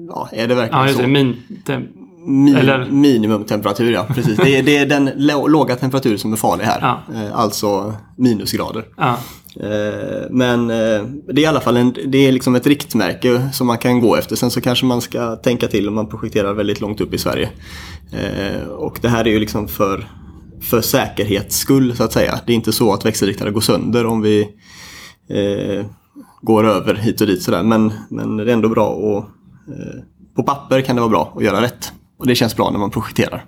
[0.10, 1.02] ja är det verkligen ja, så?
[1.02, 1.88] Det, min, tem,
[2.26, 2.86] Mi eller...
[2.92, 4.38] Minimumtemperatur ja, precis.
[4.38, 5.12] Det är, det är den
[5.48, 6.80] låga temperatur som är farlig här.
[6.82, 7.16] Ja.
[7.16, 8.86] Eh, alltså minusgrader.
[8.98, 9.18] Ja.
[9.60, 13.68] Eh, men eh, det är i alla fall en, det är liksom ett riktmärke som
[13.68, 14.36] man kan gå efter.
[14.36, 17.50] Sen så kanske man ska tänka till om man projekterar väldigt långt upp i Sverige.
[18.78, 20.08] Och det här är ju liksom för,
[20.62, 22.40] för säkerhets skull så att säga.
[22.46, 24.42] Det är inte så att växelriktare går sönder om vi
[25.30, 25.86] eh,
[26.42, 27.64] går över hit och dit sådär.
[27.64, 29.24] Men, men det är ändå bra att
[29.74, 30.04] eh,
[30.36, 31.92] på papper kan det vara bra att göra rätt.
[32.18, 33.46] Och det känns bra när man projekterar.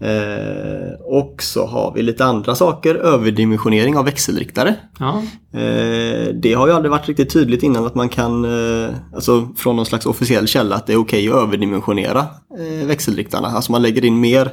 [0.00, 2.94] Eh, och så har vi lite andra saker.
[2.94, 4.74] Överdimensionering av växelriktare.
[4.98, 5.22] Ja.
[5.60, 9.76] Eh, det har ju aldrig varit riktigt tydligt innan att man kan, eh, alltså från
[9.76, 12.26] någon slags officiell källa, att det är okej att överdimensionera
[12.58, 13.48] eh, växelriktarna.
[13.48, 14.52] Alltså man lägger in mer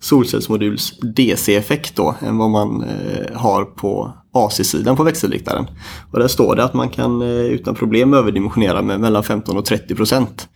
[0.00, 5.66] solcellsmoduls DC-effekt då än vad man eh, har på AC-sidan på växelriktaren.
[6.12, 9.64] Och där står det att man kan eh, utan problem överdimensionera med mellan 15 och
[9.64, 10.48] 30 procent.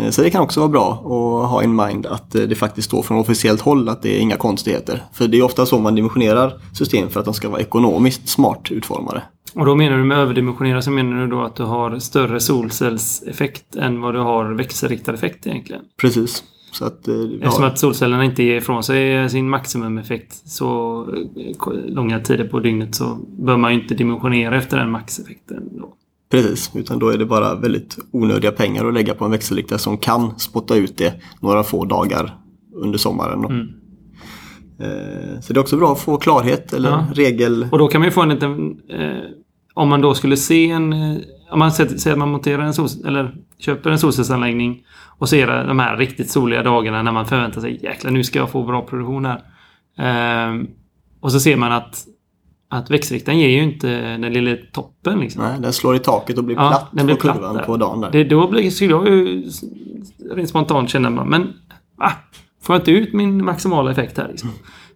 [0.00, 3.02] Eh, Så det kan också vara bra att ha in mind att det faktiskt står
[3.02, 5.04] från officiellt håll att det är inga konstigheter.
[5.12, 8.70] För det är ofta så man dimensionerar system för att de ska vara ekonomiskt smart
[8.70, 9.22] utformade.
[9.54, 13.76] Och då menar du med överdimensionera så menar du då att du har större solcellseffekt
[13.76, 15.82] än vad du har växelriktad effekt egentligen?
[16.00, 16.42] Precis.
[16.78, 21.00] Så att, eh, Eftersom ja, att solcellerna inte ger ifrån sig sin maximumeffekt så
[21.36, 25.68] eh, långa tider på dygnet så bör man ju inte dimensionera efter den maxeffekten.
[25.72, 25.94] Då.
[26.30, 29.98] precis, utan då är det bara väldigt onödiga pengar att lägga på en växelriktare som
[29.98, 32.36] kan spotta ut det några få dagar
[32.74, 33.44] under sommaren.
[33.44, 33.68] Mm.
[34.80, 37.06] Eh, Så det är också bra att få klarhet eller Ja.
[37.14, 37.66] regel...
[37.72, 38.76] Och då kan man ju få en liten...
[38.88, 39.22] Eh,
[39.74, 40.92] om man då skulle se en...
[41.50, 44.82] Om man säger att man monterar en sol, eller köper en solcellsanläggning
[45.18, 48.50] och ser de här riktigt soliga dagarna när man förväntar sig jäklar nu ska jag
[48.50, 49.42] få bra produktion här.
[49.98, 50.62] Eh,
[51.20, 52.04] och så ser man att,
[52.70, 55.18] att växelriktaren ger ju inte den lilla toppen.
[55.18, 55.42] Liksom.
[55.42, 57.62] Nej, den slår i taket och blir Ja, platt den blir på platt kurvan där.
[57.62, 58.00] på dagen.
[58.00, 58.10] Där.
[58.10, 59.42] Det, då blir, skulle jag ju
[60.34, 61.52] rent spontant känna, men
[61.98, 62.12] va?
[62.62, 64.28] Får jag inte ut min maximala effekt här?
[64.28, 64.50] Liksom?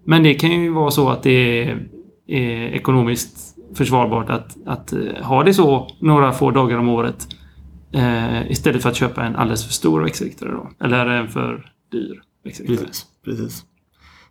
[0.04, 1.30] Men det kan ju vara så att det
[1.62, 1.88] är,
[2.26, 7.28] är ekonomiskt försvarbart att, att eh, ha det så några få dagar om året
[7.92, 10.70] eh, istället för att köpa en alldeles för stor växelriktare då.
[10.85, 12.87] Eller en för dyr växelriktare.
[12.88, 13.64] Precis, precis.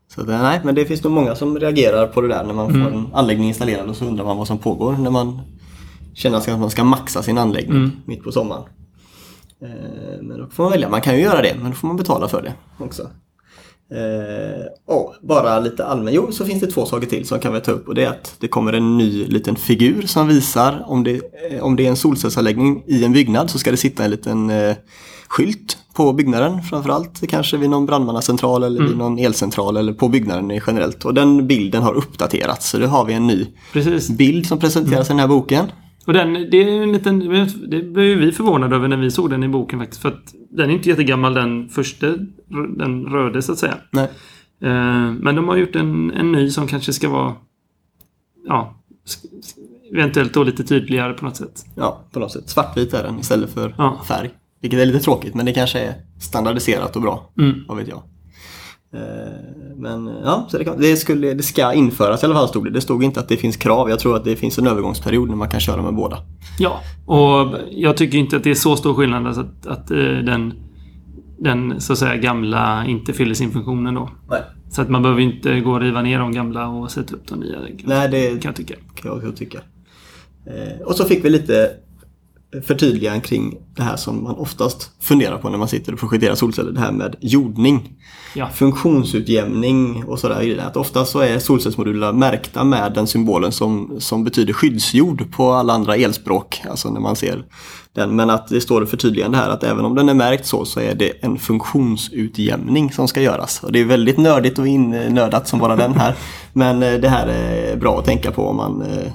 [0.07, 2.69] Så det, nej, men det finns nog många som reagerar på det där när man
[2.69, 2.93] får Mm.
[2.93, 5.41] en anläggning installerad och så undrar man vad som pågår när man
[6.13, 7.91] känner att man ska maxa sin anläggning Mm.
[8.05, 8.63] mitt på sommaren.
[9.61, 11.97] Eh, men då får man välja, man kan ju göra det men då får man
[11.97, 12.53] betala för det
[12.85, 13.09] också.
[13.91, 17.61] Eh, och bara lite allmän, jo så finns det två saker till som kan vi
[17.61, 21.03] ta upp och det är att det kommer en ny liten figur som visar om
[21.03, 21.21] det,
[21.51, 24.49] eh, om det är en solcellsanläggning i en byggnad så ska det sitta en liten
[24.49, 24.75] eh,
[25.27, 27.29] skylt på byggnaden framförallt.
[27.29, 31.05] Kanske vid någon brandmannacentral eller vid någon elcentral eller på byggnaden generellt.
[31.05, 34.09] Och den bilden har uppdaterats så nu har vi en ny Precis.
[34.09, 35.65] bild som presenteras i den här boken.
[36.05, 37.19] Och den, det är en liten...
[37.69, 40.01] Det blev ju vi förvånade över när vi såg den i boken faktiskt.
[40.01, 42.15] För att den är inte jättegammal den första,
[42.77, 43.77] den röde så att säga.
[43.91, 44.03] Nej.
[44.61, 47.35] Eh, Men de har gjort en, en ny som kanske ska vara...
[48.47, 48.75] Ja,
[49.93, 51.65] eventuellt då lite tydligare på något sätt.
[51.75, 52.49] Ja, på något sätt.
[52.49, 54.01] Svartvit är den istället för Ja.
[54.07, 54.29] färg.
[54.61, 57.29] Vilket är lite tråkigt men det kanske är standardiserat och bra.
[57.37, 57.63] Mm.
[57.67, 58.01] Vad vet jag.
[58.93, 58.99] Eh,
[59.77, 62.71] Men ja, så det, kan, det, skulle, det ska införas i alla fall stod det.
[62.71, 63.89] Det stod inte att det finns krav.
[63.89, 66.17] Jag tror att det finns en övergångsperiod när man kan köra med båda.
[66.59, 69.97] Ja, och jag tycker inte att det är så stor skillnad alltså att, att eh,
[69.97, 70.53] den,
[71.39, 74.09] den så att säga gamla inte fyller sin funktion ändå.
[74.29, 74.41] Nej.
[74.69, 77.39] Så att man behöver inte gå och riva ner de gamla och sätta upp de
[77.39, 77.55] nya.
[77.57, 78.75] Kan, Nej, det kan jag tycka.
[78.95, 79.59] kan jag också tycka.
[80.45, 81.71] Eh, och så fick vi lite
[82.63, 86.71] förtydliganden kring det här som man oftast funderar på när man sitter och projekterar solceller.
[86.71, 87.89] Det här med jordning.
[88.35, 88.49] Ja.
[88.49, 90.63] Funktionsutjämning och sådär.
[90.67, 95.73] Att ofta så är solcellsmodulerna märkta med den symbolen som, som betyder skyddsjord på alla
[95.73, 96.61] andra elspråk.
[96.69, 97.45] Alltså när man ser
[97.95, 98.15] den.
[98.15, 100.95] Men att det står förtydligande här att även om den är märkt så så är
[100.95, 103.63] det en funktionsutjämning som ska göras.
[103.63, 106.15] Och det är väldigt nördigt och innödat som bara den här.
[106.53, 109.11] Men eh, det här är bra att tänka på om man eh,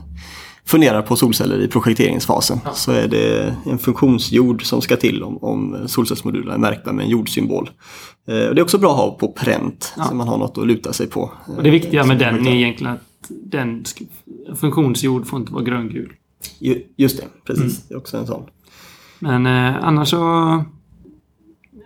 [0.67, 2.73] funderar på solceller i projekteringsfasen Ja.
[2.73, 7.11] så är det en funktionsjord som ska till om, om solcellsmodulerna är märkta med en
[7.11, 7.71] jordsymbol.
[8.29, 10.05] Eh, och det är också bra att ha på pränt Ja.
[10.05, 11.31] så man har något att luta sig på.
[11.57, 13.85] Och det viktiga med Eh, den är egentligen att den
[14.57, 16.13] funktionsjord får inte vara gröngul.
[16.59, 17.63] Ju- Just det, precis.
[17.65, 17.77] Mm.
[17.89, 18.43] Det är också en sån.
[19.19, 20.65] Men eh, annars så...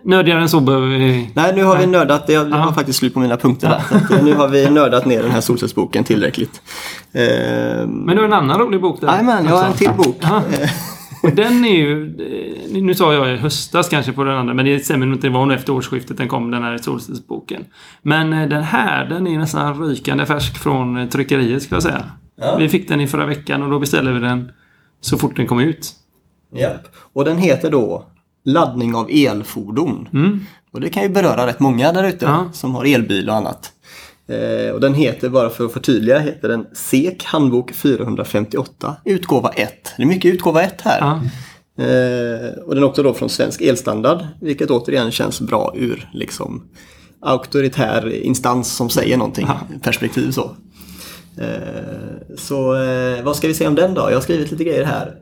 [0.03, 1.29] Nördigare än så behöver vi...
[1.33, 2.23] Nej, nu har vi nördat.
[2.29, 2.73] Jag, jag har Ja.
[2.73, 3.81] faktiskt slut på mina punkter där.
[3.89, 6.61] Så att, eh, nu har vi nördat ner den här solcellsboken tillräckligt.
[7.11, 7.21] Eh,
[7.87, 9.07] Men du har en annan rolig bok där.
[9.07, 9.77] Jajamän, jag har en också.
[9.77, 10.17] till bok.
[10.21, 10.41] Ja.
[11.23, 12.05] Och den är ju...
[12.75, 15.27] eh, Nu sa jag i höstas kanske på den andra, men det stämmer nog inte.
[15.27, 17.65] Det var nog efter årsskiftet den kom, den här solcellsboken.
[18.01, 22.03] Men eh, den här, den är nästan rykande färsk från eh, tryckeriet, ska jag säga.
[22.41, 22.55] Ja.
[22.57, 24.51] Vi fick den i förra veckan och då beställde vi den
[25.01, 25.91] så fort den kom ut.
[26.55, 26.87] Japp.
[27.13, 28.05] Och den heter då
[28.45, 30.07] Laddning av elfordon.
[30.13, 30.39] Mm.
[30.71, 32.49] Och det kan ju beröra rätt många där ute Ja.
[32.53, 33.71] som har elbil och annat.
[34.27, 39.93] Eh, och den heter, bara för att förtydliga, heter den SEK handbok 458 utgåva 1.
[39.97, 40.99] Det är mycket utgåva 1 här.
[40.99, 41.21] Ja.
[41.83, 46.63] Eh, och den är också då från Svensk Elstandard, vilket återigen känns bra ur liksom
[47.21, 49.59] auktoritär instans som säger någonting, Ja.
[49.81, 50.51] perspektiv så.
[51.37, 54.01] Eh, så eh, vad ska vi säga om den då?
[54.01, 55.15] Jag har skrivit lite grejer här.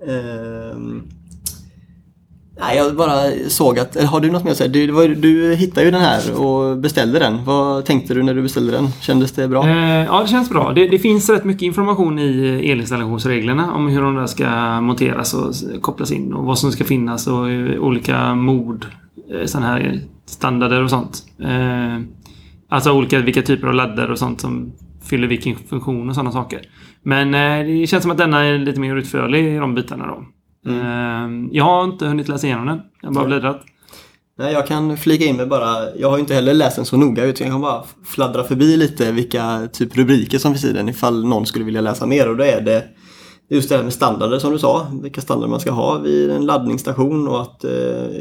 [2.60, 4.68] Nej, jag bara såg att, har du något mer att säga?
[4.68, 7.46] Du, var, du hittade ju den här och beställde den.
[7.46, 8.88] Vad tänkte du när du beställde den?
[9.02, 9.68] Kändes det bra?
[9.68, 10.74] Eh, ja, det känns bra.
[10.74, 15.82] Det, det finns rätt mycket information i elinstallationsreglerna om hur de där ska monteras och
[15.82, 17.44] kopplas in och vad som ska finnas och
[17.80, 18.86] olika mod,
[19.32, 21.24] eh, sådana här standarder och sånt.
[21.40, 22.02] Eh,
[22.70, 26.62] alltså olika, vilka typer av laddare och sånt som fyller vilken funktion och sådana saker.
[27.04, 30.24] Men eh, det känns som att denna är lite mer utförlig i de bitarna då.
[30.66, 32.82] Eh, jag har inte hunnit läsa igenom den.
[33.02, 33.62] Jag har bara bläddrat.
[34.40, 36.98] Nej, jag kan flika in med bara, jag har ju inte heller läst den så
[36.98, 40.90] noga utan jag kan bara fladdra förbi lite vilka typ rubriker som finns i den
[40.90, 42.84] ifall någon skulle vilja läsa mer och då är det
[43.50, 46.46] just det här med standarder som du sa, vilka standarder man ska ha vid en
[46.46, 47.72] laddningsstation och att, eh,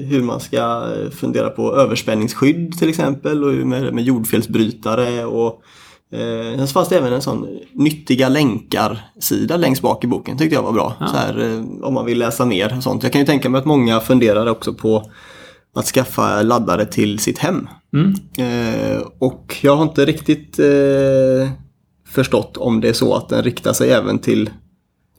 [0.08, 5.62] hur man ska eh, fundera på överspänningsskydd till exempel och hur med, med jordfelsbrytare och
[6.12, 10.62] Eh, sen fanns det även en sån nyttiga länkar-sida längst bak i boken, tyckte jag
[10.62, 10.94] var bra.
[10.98, 13.02] Så här, eh, om man vill läsa mer och sånt.
[13.02, 15.10] Jag kan ju tänka mig att många funderar också på
[15.74, 17.68] att skaffa laddare till sitt hem.
[17.92, 18.14] Mm.
[18.38, 21.50] Eh, och jag har inte riktigt eh,
[22.08, 24.50] förstått om det är så att den riktar sig även till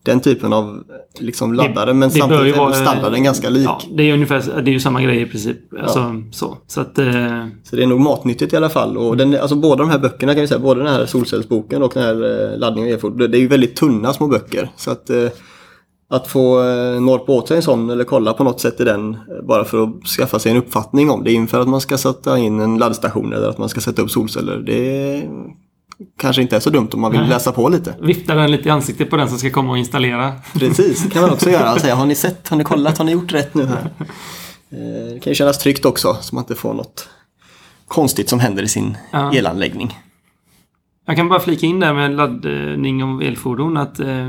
[0.08, 0.84] den typen av
[1.20, 1.93] liksom, laddare.
[1.93, 3.65] men det bör samtidigt är standarden ganska lik.
[3.65, 5.58] Ja, det är ungefär det är ju samma grej i princip.
[5.82, 6.58] Alltså, så.
[6.67, 8.98] så att, eh, Så det är nog matnyttigt i alla fall.
[8.98, 11.91] Och den, alltså båda de här böckerna kan vi säga, både den här solcellsboken och
[11.93, 14.70] den här eh, laddningen av elfordon, det är ju väldigt tunna små böcker.
[14.76, 15.30] Så att, eh,
[16.10, 19.13] att få eh, norpa åt sig en sån eller kolla på något sätt i den
[19.13, 22.38] eh, bara för att skaffa sig en uppfattning om det inför att man ska sätta
[22.38, 24.58] in en laddstation eller att man ska sätta upp solceller.
[24.58, 25.24] Det
[26.20, 27.30] kanske inte är så dumt om man vill Nej.
[27.30, 27.96] läsa på lite.
[28.02, 30.34] viftar den lite i ansiktet på den som ska komma och installera.
[30.54, 33.12] Precis, det kan man också göra säga har ni sett, har ni kollat, har ni
[33.12, 33.90] gjort rätt nu här?
[34.70, 37.10] Eh, Det kan ju kännas tryggt också så man inte får något
[37.88, 39.34] konstigt som händer i sin Ja.
[39.34, 39.98] elanläggning.
[41.06, 44.28] Jag kan bara flika in där med laddning av elfordon att eh,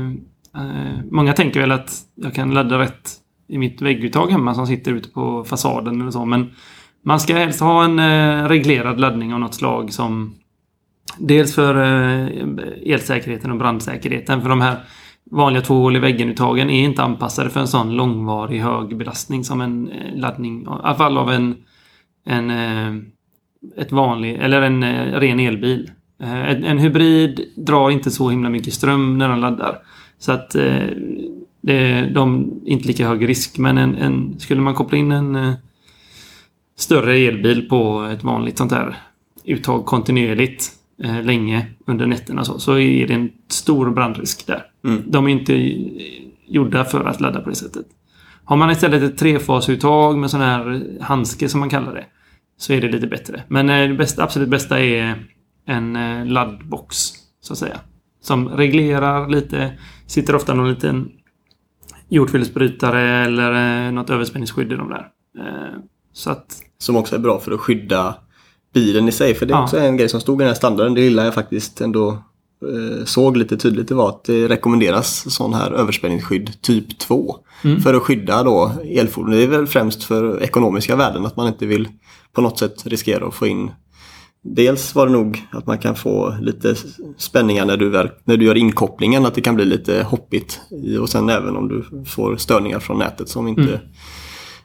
[0.55, 3.11] eh, många tänker väl att jag kan ladda rätt
[3.47, 6.25] i mitt vägguttag hemma som sitter ute på fasaden eller så.
[6.25, 6.51] Men
[7.05, 10.35] man ska helst ha en eh, reglerad laddning av något slag som
[11.17, 14.41] dels för eh, elsäkerheten och brandsäkerheten.
[14.41, 14.77] För de här
[15.31, 19.61] vanliga två hål i väggen-uttagen är inte anpassade för en sån långvarig hög belastning som
[19.61, 21.55] en eh, laddning, i alla fall av en,
[22.25, 23.03] en eh,
[23.77, 25.91] ett vanlig, eller en ren elbil.
[26.21, 29.77] En, en hybrid drar inte så himla mycket ström när den laddar.
[30.17, 30.49] Så att
[31.61, 33.57] det, de är inte lika hög risk.
[33.57, 35.53] Men en, en, skulle man koppla in en
[36.77, 38.97] större elbil på ett vanligt sånt här
[39.43, 44.65] uttag kontinuerligt eh, länge under nätterna så, så är det en stor brandrisk där.
[44.85, 45.03] Mm.
[45.07, 45.53] De är inte
[46.47, 47.85] gjorda för att ladda på det sättet.
[48.43, 52.05] Har man istället ett trefasuttag med sån här handske som man kallar det
[52.57, 53.43] så är det lite bättre.
[53.47, 55.25] Men eh, det bästa, absolut bästa är
[55.65, 56.97] en eh, laddbox
[57.41, 57.79] så att säga.
[58.21, 59.71] Som reglerar lite,
[60.07, 61.11] sitter ofta någon liten
[62.09, 65.07] jordfelsbrytare eller eh, något överspänningsskydd i de där.
[65.39, 65.79] Eh,
[66.13, 68.15] så att Som också är bra för att skydda
[68.73, 69.35] bilen i sig.
[69.35, 69.63] För det är Ja.
[69.63, 70.93] också en grej som stod i den här standarden.
[70.93, 75.53] Det lilla jag faktiskt ändå eh, såg lite tydligt det var att det rekommenderas sån
[75.53, 77.35] här överspänningsskydd typ 2.
[77.63, 77.81] Mm.
[77.81, 79.31] För att skydda då elfordon.
[79.31, 81.87] Det är väl främst för ekonomiska värden att man inte vill
[82.33, 83.71] på något sätt riskera att få in
[84.41, 86.75] Dels var det nog att man kan få lite
[87.17, 90.59] spänningar när du, när du gör inkopplingen, att det kan bli lite hoppigt.
[91.01, 93.61] Och sen även om du får störningar från nätet som inte...
[93.61, 93.79] Mm.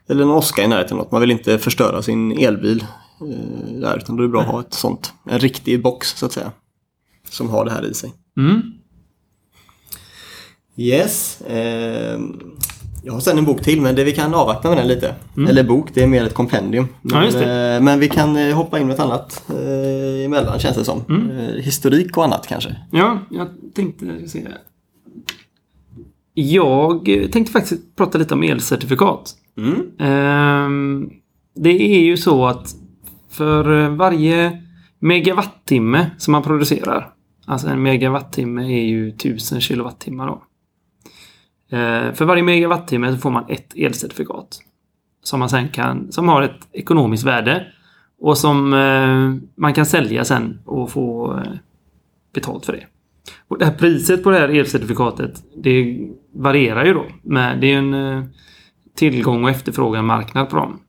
[0.09, 0.97] Eller någon åska i närheten.
[0.97, 1.13] Något.
[1.13, 2.85] Man vill inte förstöra sin elbil
[3.81, 5.13] där, utan då är det bra att ha ett sånt.
[5.31, 6.53] En riktig box så att säga.
[7.31, 8.13] Som har det här i sig.
[8.37, 8.63] Mm.
[10.77, 11.41] Yes.
[11.41, 12.21] Eh,
[13.05, 15.15] jag har sen en bok till men det vi kan avvakta med den lite.
[15.37, 15.51] Mm.
[15.51, 16.89] Eller bok, det är mer ett kompendium.
[17.03, 20.77] Men, Ja, eh, men vi kan eh, hoppa in med ett annat eh, emellan känns
[20.77, 21.05] det som.
[21.09, 21.31] Mm.
[21.31, 22.77] Eh, historik och annat kanske.
[22.93, 24.49] Ja, jag tänkte se.
[26.35, 29.35] Jag tänkte faktiskt prata lite om elcertifikat.
[29.59, 29.83] Mm.
[29.99, 31.11] Ehm,
[31.55, 32.75] det är ju så att
[33.35, 34.63] för eh, varje
[34.99, 37.11] megawattimme som man producerar.
[37.47, 40.43] Alltså en megawattimme är ju 1000 kilowattimmar då.
[41.77, 44.59] Eh, för varje megawattimme så får man ett elcertifikat.
[45.23, 47.67] Som man sen kan, som har ett ekonomiskt värde.
[48.21, 51.41] Och som eh, man kan sälja sen och få
[52.35, 52.87] betalt för det.
[53.49, 55.99] Och det här priset på det här elcertifikatet det
[56.35, 57.07] varierar ju då.
[57.23, 58.29] Men det är ju en
[58.97, 60.81] tillgång och efterfrågan marknad på dem.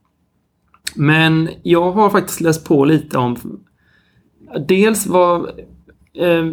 [0.96, 3.38] Men jag har faktiskt läst på lite om
[4.68, 5.46] dels vad,
[6.14, 6.46] eh,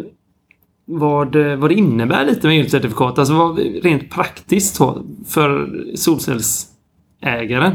[0.85, 3.19] vad, vad det innebär lite med elcertifikat.
[3.19, 7.71] Alltså vad, rent praktiskt så, för solcellsägaren.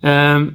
[0.00, 0.46] Eh,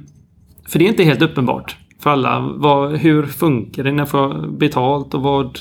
[0.68, 2.40] för det är inte helt uppenbart för alla.
[2.40, 5.58] Vad, hur funkar det när jag får betalt och vad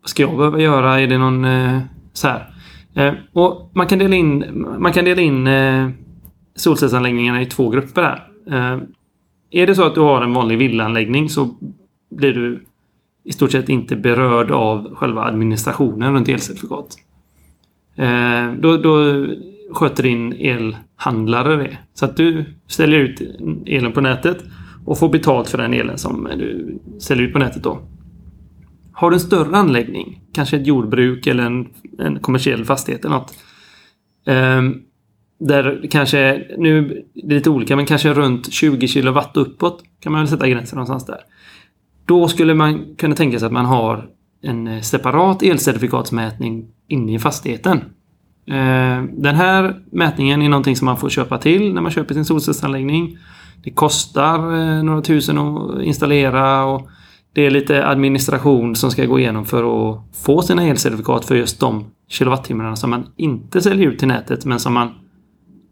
[0.00, 1.00] vad ska jag behöva göra?
[1.00, 1.80] Är det någon eh,
[2.12, 2.50] så här?
[2.94, 5.88] Eh, och man kan dela in, man kan dela in eh,
[6.54, 8.27] solcellsanläggningarna i två grupper här.
[8.50, 8.78] Eh,
[9.50, 11.54] är det så att du har en vanlig villaanläggning så
[12.10, 12.64] blir du
[13.24, 16.96] i stort sett inte berörd av själva administrationen runt elcertifikat.
[17.96, 19.26] Eh, då, då
[19.72, 21.78] sköter din elhandlare det.
[21.94, 23.20] Så att du ställer ut
[23.66, 24.44] elen på nätet
[24.84, 27.80] och får betalt för den elen som du säljer ut på nätet då.
[28.92, 33.34] Har du en större anläggning, kanske ett jordbruk eller en, en kommersiell fastighet eller något.
[34.26, 34.62] Eh,
[35.38, 40.20] där kanske, nu det är lite olika, men kanske runt 20 kilowatt uppåt kan man
[40.20, 41.20] väl sätta gränsen någonstans där.
[42.06, 44.08] Då skulle man kunna tänka sig att man har
[44.42, 47.78] en eh, separat elcertifikatsmätning inne i fastigheten.
[48.46, 52.24] Eh, den här mätningen är någonting som man får köpa till när man köper sin
[52.24, 53.18] solcellsanläggning.
[53.64, 56.88] Det kostar eh, några tusen att installera och
[57.32, 61.60] det är lite administration som ska gå igenom för att få sina elcertifikat för just
[61.60, 64.90] de kilowattimmarna som man inte säljer ut till nätet men som man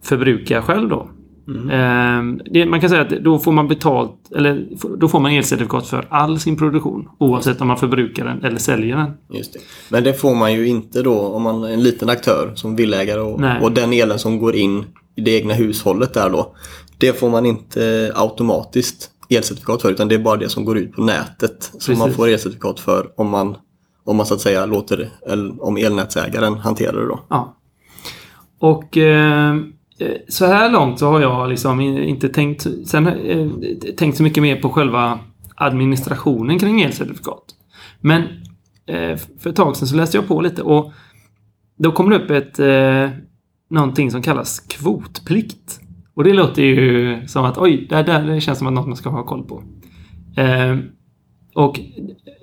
[0.06, 1.10] förbrukar själv då.
[1.48, 4.66] Eh, det, man kan säga att då får man betalt, eller
[4.98, 8.96] då får man elcertifikat för all sin produktion oavsett om man förbrukar den eller säljer
[8.96, 9.10] den.
[9.38, 9.58] Just det.
[9.90, 13.20] Men det får man ju inte då om man är en liten aktör som villägare
[13.20, 13.60] och, Nej.
[13.62, 14.84] och den elen som går in
[15.16, 16.56] i det egna hushållet där då.
[16.98, 20.92] Det får man inte automatiskt elcertifikat för utan det är bara det som går ut
[20.92, 22.16] på nätet som man Precis.
[22.16, 23.56] får elcertifikat för om man,
[24.04, 27.20] om man så att säga låter, eller om elnätsägaren hanterar det då.
[27.28, 27.56] Ja.
[28.58, 29.56] Och eh,
[29.98, 33.48] Eh, så här långt så har jag liksom inte tänkt, sen, eh,
[33.96, 35.18] tänkt så mycket mer på själva
[35.54, 37.44] administrationen kring elcertifikat.
[38.00, 38.22] Men
[38.86, 40.92] eh, för ett tag sedan så läste jag på lite och
[41.78, 43.10] då kom det upp ett eh,
[43.70, 45.80] någonting som kallas kvotplikt.
[46.14, 48.96] Och det låter ju som att oj, det där det känns som att något man
[48.96, 49.62] ska ha koll på.
[50.36, 50.76] Eh,
[51.54, 51.80] och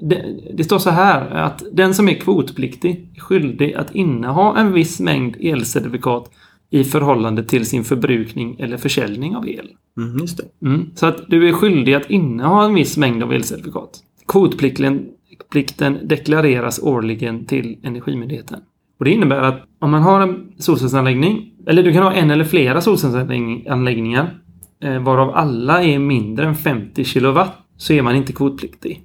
[0.01, 4.73] det, det står så här att den som är kvotpliktig är skyldig att inneha en
[4.73, 6.31] viss mängd elcertifikat
[6.73, 9.69] i förhållande till sin förbrukning eller försäljning av el.
[9.97, 10.67] Mm, just det.
[10.67, 10.89] Mm.
[10.95, 13.99] Så att du är skyldig att inneha en viss mängd av elcertifikat.
[14.27, 15.05] Kvotplikten
[15.51, 18.59] plikten deklareras årligen till Energimyndigheten.
[18.99, 22.45] Och det innebär att om man har en solcellsanläggning, eller du kan ha en eller
[22.45, 24.39] flera solcellsanläggningar,
[24.83, 29.03] eh, varav alla är mindre än 50 kilowatt, så är man inte kvotpliktig.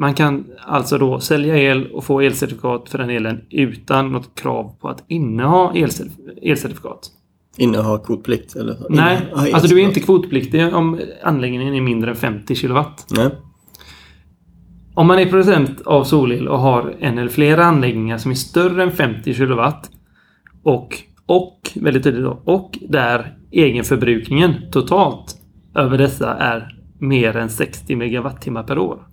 [0.00, 4.74] Man kan alltså då sälja el och få elcertifikat för den elen utan något krav
[4.80, 7.10] på att inneha elcertif- elcertifikat.
[7.56, 8.56] Inneha kvotplikt?
[8.56, 8.76] Eller?
[8.90, 13.06] Nej, Inneha alltså du är inte kvotpliktig om anläggningen är mindre än 50 kilowatt.
[13.16, 13.30] Nej.
[14.94, 18.82] Om man är producent av solel och har en eller flera anläggningar som är större
[18.82, 19.90] än 50 kilowatt
[20.62, 25.36] och, och, väldigt tydligt då, och där egenförbrukningen totalt
[25.74, 29.07] över dessa är mer än 60 megawattimmar per år.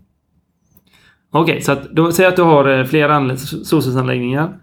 [1.37, 4.57] Okej, så att då säg att du har eh, flera solcellsanläggningar.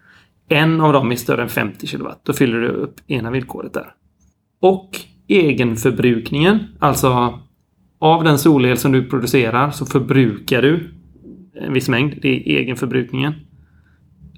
[0.49, 2.21] En av dem är större än 50 kilowatt.
[2.25, 3.87] Då fyller du upp ena villkoret där.
[4.61, 4.91] Och
[5.29, 7.39] egenförbrukningen, alltså
[7.99, 10.91] av den solel som du producerar så förbrukar du
[11.55, 12.15] en viss mängd.
[12.23, 13.35] Det är egenförbrukningen.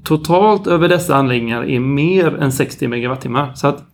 [0.05, 3.55] Totalt över dessa anläggningar är mer än 60 megawattimmar.
[3.55, 3.85] Så att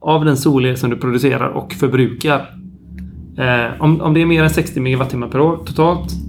[0.00, 2.54] av den solel som du producerar och förbrukar.
[3.38, 6.25] Eh, om, om det är mer än 60 megawattimmar per år totalt.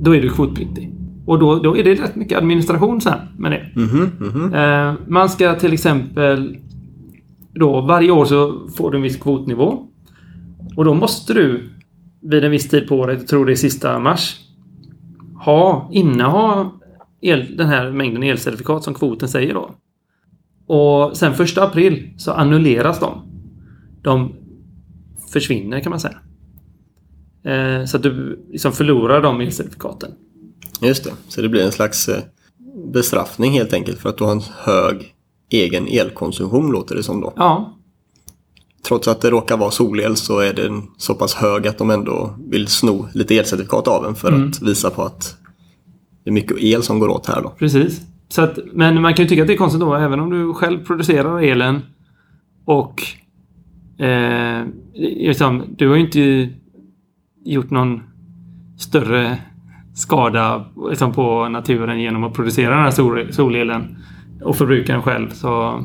[0.00, 0.92] Då är du kvotpliktig.
[1.26, 3.80] Och då, då är det rätt mycket administration sen med det.
[3.80, 4.54] Mhm, mhm.
[4.54, 6.56] Eh, man ska till exempel
[7.54, 9.86] då varje år så får du en viss kvotnivå.
[10.76, 11.70] Och då måste du
[12.20, 14.40] vid en viss tid på året, jag tror det är sista mars,
[15.44, 16.70] ha, inneha
[17.20, 19.70] el, den här mängden elcertifikat som kvoten säger då.
[20.66, 23.22] Och sen 1 april så annulleras de.
[24.02, 24.32] De
[25.32, 26.18] försvinner kan man säga.
[27.46, 30.10] Eh, så att du liksom förlorar de elcertifikaten.
[30.80, 32.22] Just det, så det blir en slags eh,
[32.92, 35.14] bestraffning helt enkelt för att du har en hög
[35.50, 37.32] egen elkonsumtion låter det som då.
[37.36, 37.72] Ja,
[38.88, 42.34] Trots att det råkar vara solel så är den så pass hög att de ändå
[42.50, 44.48] vill sno lite elcertifikat av en för Mm.
[44.48, 45.36] att visa på att
[46.24, 47.48] det är mycket el som går åt här då.
[47.58, 48.00] precis.
[48.28, 50.54] Så att, men man kan ju tycka att det är konstigt då, även om du
[50.54, 51.80] själv producerar elen
[52.64, 53.02] och
[54.04, 56.54] eh, liksom, du har ju inte
[57.46, 58.00] gjort någon
[58.78, 59.38] större
[59.94, 63.96] skada liksom, på naturen genom att producera den här sol- solelen
[64.42, 65.30] och förbruka den själv.
[65.30, 65.82] Så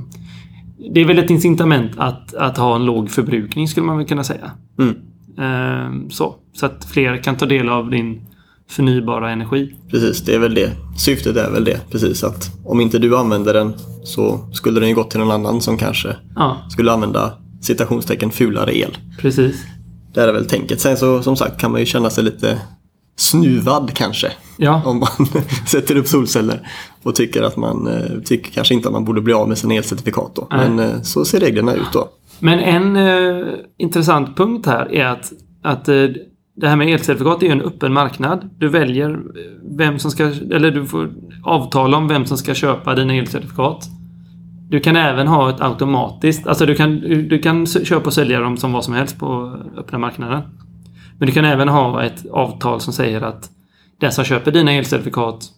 [0.93, 4.23] det är väl ett incitament att, att ha en låg förbrukning skulle man väl kunna
[4.23, 4.51] säga.
[4.79, 4.95] Mm.
[5.37, 8.21] Eh, så, så att fler kan ta del av din
[8.69, 9.75] förnybara energi.
[9.91, 10.71] Precis, det är väl det.
[10.97, 14.95] Syftet är väl det, precis att om inte du använder den så skulle den ju
[14.95, 18.97] gått till någon annan som kanske Ja, skulle använda citationstecken fulare el.
[19.19, 19.65] precis.
[20.13, 20.81] Det är väl tänket.
[20.81, 22.61] Sen så som sagt kan man ju känna sig lite
[23.15, 24.31] snuvad kanske.
[24.57, 25.27] Ja, Om man
[25.67, 26.67] sätter upp solceller
[27.03, 29.73] och tycker att man eh, tycker kanske inte att man borde bli av med sina
[29.73, 30.47] elcertifikat då.
[30.51, 30.69] Nej.
[30.69, 32.09] Men eh, så ser reglerna ut då.
[32.39, 33.47] Men en eh,
[33.77, 35.31] intressant punkt här är att,
[35.61, 36.05] att eh,
[36.55, 38.49] det här med elcertifikat är ju en öppen marknad.
[38.57, 39.17] Du väljer eh,
[39.77, 41.11] vem som ska, eller du får
[41.43, 43.87] avtala om vem som ska köpa dina elcertifikat.
[44.71, 46.99] Du kan även ha ett automatiskt, alltså du kan,
[47.29, 50.41] du kan köpa och sälja dem som vad som helst på öppna marknaden.
[51.17, 53.49] Men du kan även ha ett avtal som säger att
[53.99, 55.49] den som köper dina elcertifikat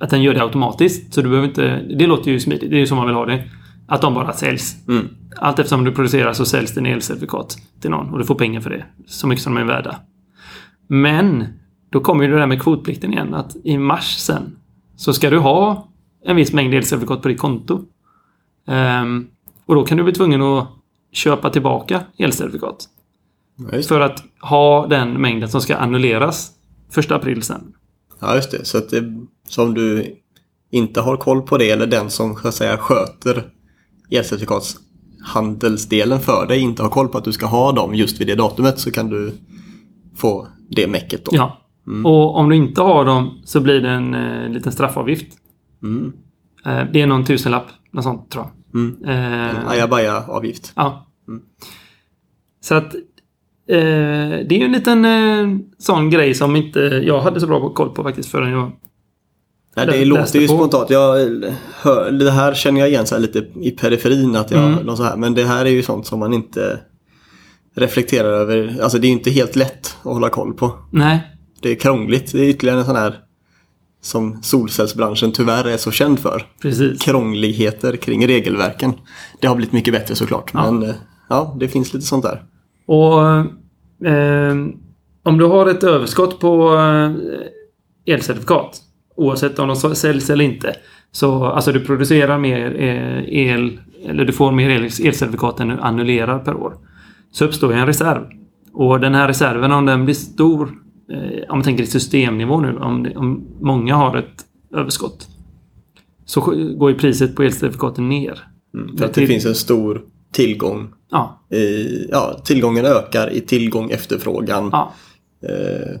[0.00, 1.14] att den gör det automatiskt.
[1.14, 3.26] Så du behöver inte, det låter ju smidigt, det är ju som man vill ha
[3.26, 3.44] det.
[3.86, 4.88] Att de bara säljs.
[4.88, 5.08] Mm.
[5.36, 8.70] Allt eftersom du producerar så säljs dina elcertifikat till någon och du får pengar för
[8.70, 8.84] det.
[9.06, 9.96] Så mycket som de är värda.
[10.86, 11.44] Men
[11.90, 13.34] då kommer ju det där med kvotplikten igen.
[13.34, 14.56] Att i mars sen
[14.96, 15.88] så ska du ha
[16.24, 17.84] en viss mängd elcertifikat på ditt konto.
[18.66, 19.26] Ehm,
[19.66, 20.68] och då kan du bli tvungen att
[21.12, 22.88] köpa tillbaka elcertifikat.
[23.72, 23.82] Ja.
[23.82, 26.50] För att ha den mängden som ska annulleras
[26.90, 27.72] första april sen.
[28.20, 28.64] Ja, just det.
[28.64, 30.16] Så att det, så om du
[30.70, 33.44] inte har koll på det eller den som så att säga sköter
[34.10, 38.34] elcertifikatshandelsdelen för dig inte har koll på att du ska ha dem just vid det
[38.34, 39.32] datumet så kan du
[40.16, 41.36] få det mäcket då.
[41.36, 41.58] Ja.
[42.04, 45.36] Och om du inte har dem så blir det en eh, liten straffavgift.
[45.82, 46.12] Mm.
[46.66, 47.66] Eh, det är någon tusenlapp.
[47.92, 48.80] Något sånt tror jag.
[48.80, 49.04] Mm.
[49.04, 50.72] Eh, Ajabaja-avgift.
[50.76, 51.06] Ja.
[52.60, 53.00] Så att eh,
[53.68, 57.90] det är ju en liten eh, sån grej som inte jag hade så bra koll
[57.94, 58.72] på faktiskt förrän jag...
[59.76, 60.54] Nej, det låter ju på.
[60.54, 60.90] spontant.
[60.90, 61.16] Jag
[61.82, 64.36] hör, det här känner jag igen så lite i periferin.
[64.36, 64.96] Att jag, Mm.
[64.96, 65.16] så här.
[65.16, 66.80] Men det här är ju sånt som man inte
[67.74, 68.78] reflekterar över.
[68.82, 70.72] Alltså det är ju inte helt lätt att hålla koll på.
[70.90, 71.20] Nej.
[71.60, 72.32] Det är krångligt.
[72.32, 73.18] Det är ytterligare en sån här
[74.02, 76.46] som solcellsbranschen tyvärr är så känd för.
[76.62, 77.02] Precis.
[77.02, 78.92] Krångligheter kring regelverken.
[79.40, 80.50] Det har blivit mycket bättre såklart.
[80.54, 80.70] Ja.
[80.70, 80.94] Men eh,
[81.28, 82.42] ja, det finns lite sånt där.
[82.86, 83.20] Och
[84.08, 84.54] eh,
[85.22, 88.80] om du har ett överskott på eh, elcertifikat
[89.16, 90.76] oavsett om de säljs eller inte.
[91.12, 95.78] Så alltså du producerar mer eh, el eller du får mer el, elcertifikat än du
[95.80, 96.76] annullerar per år.
[97.32, 98.22] Så uppstår en reserv.
[98.72, 100.81] Och den här reserven om den blir stor
[101.48, 104.44] om man tänker i systemnivå nu om, det, om många har ett
[104.74, 105.28] överskott.
[106.24, 106.40] Så
[106.76, 108.38] går ju priset på elcertifikaten ner.
[108.74, 108.96] Mm.
[108.96, 110.02] För att det till- finns en stor
[110.32, 110.88] tillgång.
[111.10, 114.68] Ja, I, ja, tillgången ökar i tillgång efterfrågan.
[114.72, 114.92] ja.
[115.48, 116.00] Eh,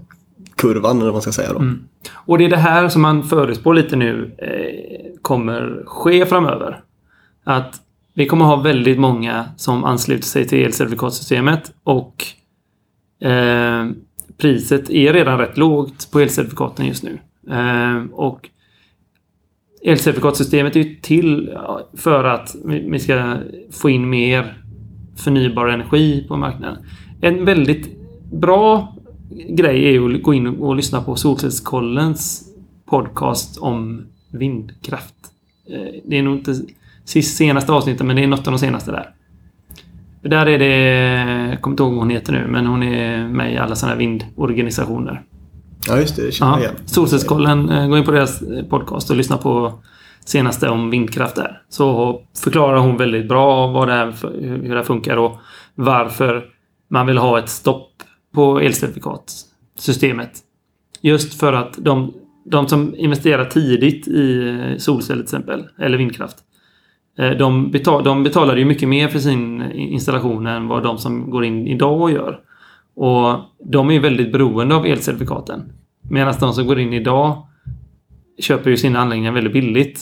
[0.56, 1.58] kurvan eller vad man ska säga då.
[1.58, 1.84] Mm.
[2.14, 6.80] Och det är det här som man förutspår lite nu eh, kommer ske framöver.
[7.44, 7.80] Att
[8.14, 12.24] vi kommer ha väldigt många som ansluter sig till elcertifikatsystemet och
[13.28, 13.86] eh,
[14.38, 17.18] priset är redan rätt lågt på elcertifikaten just nu.
[17.50, 18.48] Eh, och
[19.84, 21.58] elcertifikatsystemet är ju till
[21.94, 23.36] för att vi ska
[23.70, 24.62] få in mer
[25.16, 26.84] förnybar energi på marknaden.
[27.20, 27.90] En väldigt
[28.32, 28.96] bra
[29.48, 32.48] grej är ju att gå in och lyssna på Solcellskollens
[32.86, 35.14] podcast om vindkraft.
[35.68, 36.54] Ehm, det är nog inte
[37.22, 39.14] senaste avsnittet, men det är något av de senaste där.
[40.22, 43.52] Där är det, jag kommer inte ihåg vad hon heter nu, men hon är med
[43.54, 45.22] i alla sådana här vindorganisationer.
[45.88, 46.74] Ja just det, det känner jag Ja, igen.
[46.86, 49.72] Solcellskollen, eh, gå in på deras eh, podcast och lyssna på
[50.24, 51.62] senaste om vindkraft där.
[51.68, 55.38] Så förklarar hon väldigt bra vad det här, hur det funkar och
[55.74, 56.44] varför
[56.90, 57.88] man vill ha ett stopp
[58.34, 60.30] på elcertifikatsystemet.
[61.00, 62.14] Just för att de,
[62.44, 66.36] de som investerar tidigt i solceller till exempel, eller vindkraft.
[67.18, 71.30] Eh, De, betal, de betalar ju mycket mer för sin installation än vad de som
[71.30, 72.40] går in idag och gör.
[72.94, 75.72] Och de är ju väldigt beroende av elcertifikaten.
[76.10, 77.46] Medan de som går in idag
[78.38, 80.00] köper ju sina anläggningar väldigt billigt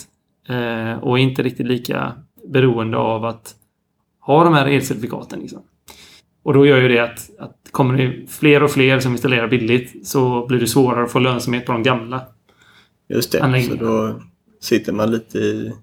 [0.49, 2.13] eh, och är inte riktigt lika
[2.47, 3.55] beroende av att
[4.19, 5.39] ha de här elcertifikaten.
[5.39, 5.61] Liksom.
[6.43, 10.07] Och då gör ju det att, att kommer det fler och fler som installerar billigt
[10.07, 12.21] så blir det svårare att få lönsamhet på de gamla.
[13.09, 14.19] Just det, så då
[14.59, 15.73] sitter man lite i,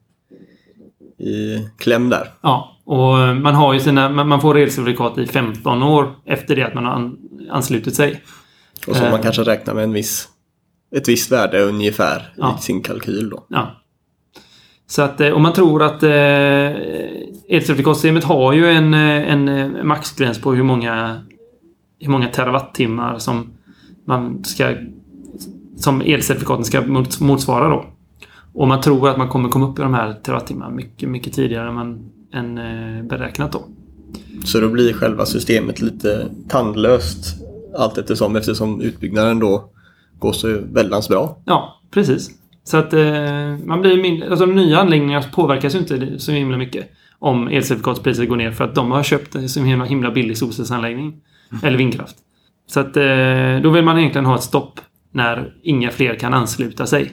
[1.18, 2.30] i kläm där.
[2.40, 6.74] Ja, och man har ju sina, man får elcertifikat i 15 år efter det att
[6.74, 7.12] man har
[7.50, 8.22] anslutit sig.
[8.86, 9.20] Och så man eh.
[9.20, 10.28] kanske räknar med en viss,
[10.96, 12.56] ett visst värde ungefär ja.
[12.58, 13.44] i sin kalkyl då.
[13.48, 13.70] Ja.
[14.86, 16.10] Så att, eh, om man tror att eh,
[17.48, 21.20] elcertifikatsystemet har ju en, eh, en maxgräns på hur många,
[22.00, 23.52] hur många terawattimmar som
[24.04, 24.74] man ska
[25.76, 26.82] som elcertifikaten ska
[27.20, 27.86] motsvara då.
[28.59, 31.68] Och man tror att man kommer komma upp i de här terawattimmarna mycket, mycket tidigare
[31.68, 32.54] än, man, än
[33.09, 33.64] beräknat då.
[34.44, 37.36] Så då blir själva systemet lite tandlöst
[37.76, 39.70] allt eftersom eftersom utbyggnaden då
[40.18, 41.38] går så väldans bra?
[41.44, 42.30] Ja, precis.
[42.64, 46.56] Så att eh, man blir mindre, alltså de nya anläggningarna påverkas ju inte så himla
[46.56, 50.38] mycket om elcertifikatspriset går ner för att de har köpt en så himla, himla billig
[50.38, 51.06] solcellsanläggning.
[51.06, 51.64] Mm.
[51.64, 52.16] Eller vindkraft.
[52.66, 54.80] Så att eh, då vill man egentligen ha ett stopp
[55.12, 57.12] när inga fler kan ansluta sig.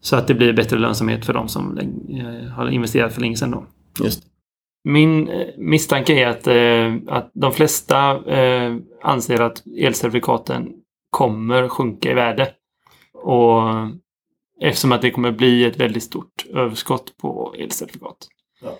[0.00, 3.50] Så att det blir bättre lönsamhet för de som eh, har investerat för länge sedan
[3.50, 3.66] då.
[4.04, 4.22] Just.
[4.84, 8.20] Min eh, misstanke är att, eh, att de flesta
[9.02, 10.72] anser att elcertifikaten
[11.10, 12.52] kommer sjunka i värde.
[13.14, 13.62] Och
[14.62, 18.28] Eftersom att det kommer bli ett väldigt stort överskott på elcertifikat.
[18.62, 18.78] Ja.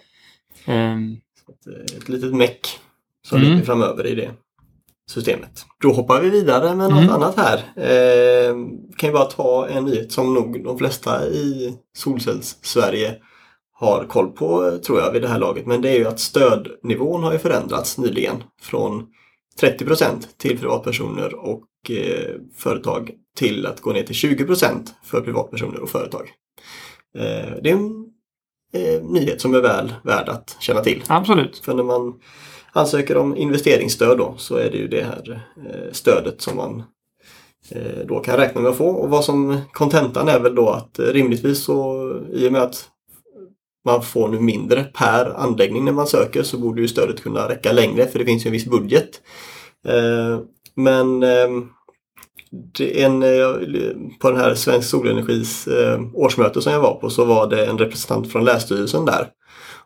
[0.74, 2.80] Um, ett, ett litet meck
[3.22, 3.50] som mm.
[3.50, 4.30] ligger framöver i det
[5.10, 5.66] systemet.
[5.82, 7.14] Då hoppar vi vidare med något mm.
[7.14, 7.56] annat här.
[7.76, 8.54] Eh,
[8.96, 13.14] kan ju bara ta en nyhet som nog de flesta i Solcells-Sverige
[13.72, 15.66] har koll på tror jag vid det här laget.
[15.66, 19.06] Men det är ju att stödnivån har ju förändrats nyligen från
[19.60, 25.90] 30% till privatpersoner och eh, företag till att gå ner till 20% för privatpersoner och
[25.90, 26.30] företag.
[27.18, 28.06] Eh, det är en
[28.72, 31.02] eh, nyhet som är väl värd att känna till.
[31.06, 31.58] Absolut.
[31.58, 32.14] För när man
[32.72, 36.82] ansöker om investeringsstöd då, så är det ju det här eh, stödet som man
[37.70, 38.88] eh, då kan räkna med att få.
[38.88, 42.88] Och vad som kontentan är väl då att eh, rimligtvis så i och med att
[43.84, 47.72] man får nu mindre per anläggning när man söker så borde ju stödet kunna räcka
[47.72, 49.20] längre för det finns ju en viss budget.
[50.74, 51.68] Men ehm,
[52.80, 53.20] en,
[54.20, 55.68] på den här Svensk Solenergis
[56.14, 59.28] årsmöte som jag var på så var det en representant från Länsstyrelsen där.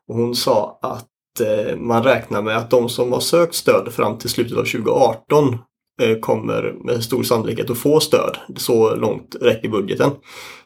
[0.09, 1.09] Och hon sa att
[1.41, 5.59] Eh, man räknar med att de som har sökt stöd fram till slutet av 2018
[6.03, 8.37] eh, kommer med stor sannolikhet att få stöd.
[8.57, 10.11] Så långt räcker budgeten.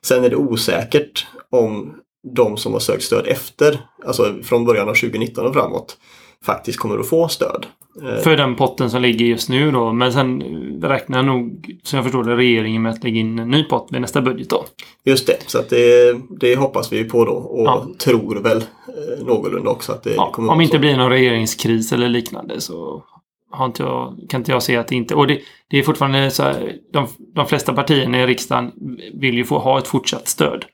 [0.02, 1.94] Sen är det osäkert om
[2.34, 5.96] de som har sökt stöd efter, alltså från början av 2019 och framåt,
[6.44, 7.66] faktiskt kommer att få stöd.
[8.02, 9.92] Eh, För den potten som ligger just nu då.
[9.92, 10.42] Men sen
[10.82, 14.00] räknar nog, som jag förstår det, regeringen med att lägga in en ny pott vid
[14.00, 14.64] nästa budget då.
[15.04, 17.86] Just det, så att det, det hoppas vi på då och ja.
[17.98, 21.92] tror väl eh, någorlunda också att det ja, kommer Om det inte blir någon regeringskris
[21.92, 23.04] eller liknande så
[23.50, 25.14] har inte jag, kan inte jag se att det inte...
[25.14, 28.72] Och det, det är fortfarande så här, de, de flesta partierna i riksdagen
[29.14, 30.64] vill ju få ha ett fortsatt stöd.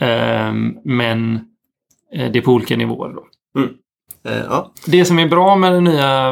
[0.00, 1.34] Um, men
[2.14, 3.26] eh, det är på olika nivåer då.
[3.60, 3.74] Mm.
[4.26, 4.72] Eh, ja.
[4.86, 6.28] Det som är bra med den nya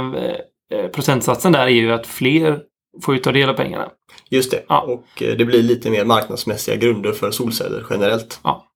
[0.73, 2.61] eh, procentsatsen där är ju att fler
[3.03, 3.89] får ju ta del av pengarna.
[4.31, 4.81] Just det, ja.
[4.81, 8.41] och eh, det blir lite mer marknadsmässiga grunder för solceller generellt.
[8.45, 8.71] Ja.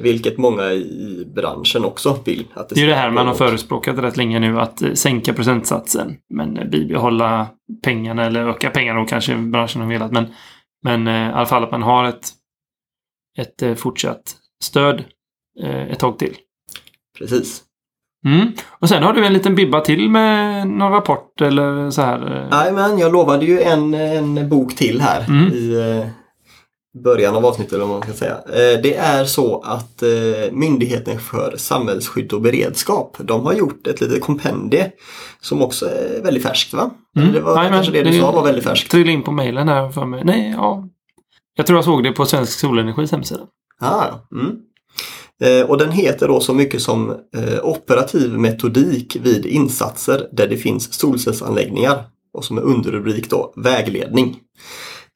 [0.00, 2.46] Vilket många i branschen också vill.
[2.54, 5.32] Att det, det är ju det här man har förespråkat rätt länge nu, att sänka
[5.32, 7.46] procentsatsen men bibehålla
[7.82, 10.12] pengarna eller öka pengarna och kanske branschen har velat.
[10.12, 10.26] Men,
[10.82, 12.28] men i alla fall att man har ett,
[13.38, 15.04] ett fortsatt stöd
[15.90, 16.36] ett tag till.
[17.18, 17.64] Precis.
[18.24, 18.52] Mm.
[18.68, 22.48] Och sen har du en liten bibba till med någon rapport eller så här?
[22.50, 25.52] Nej men jag lovade ju en, en bok till här mm.
[25.52, 26.06] i eh,
[27.02, 28.34] början av avsnittet eller vad man ska säga.
[28.34, 34.00] Eh, det är så att eh, Myndigheten för samhällsskydd och beredskap de har gjort ett
[34.00, 34.92] litet kompendie
[35.40, 36.90] som också är väldigt färskt va?
[37.16, 37.32] Mm.
[37.32, 38.90] Det var Nej, kanske det du sa var väldigt färskt.
[38.90, 40.24] Trillade in på mejlen här för mig.
[40.24, 40.88] Nej, ja.
[41.56, 43.40] Jag tror jag såg det på Svensk Solenergis hemsida.
[43.80, 44.56] Ah, mm.
[45.40, 50.56] Eh, och den heter då så mycket som eh, operativ metodik vid insatser där det
[50.56, 54.36] finns solcellsanläggningar och som är underrubrik då vägledning.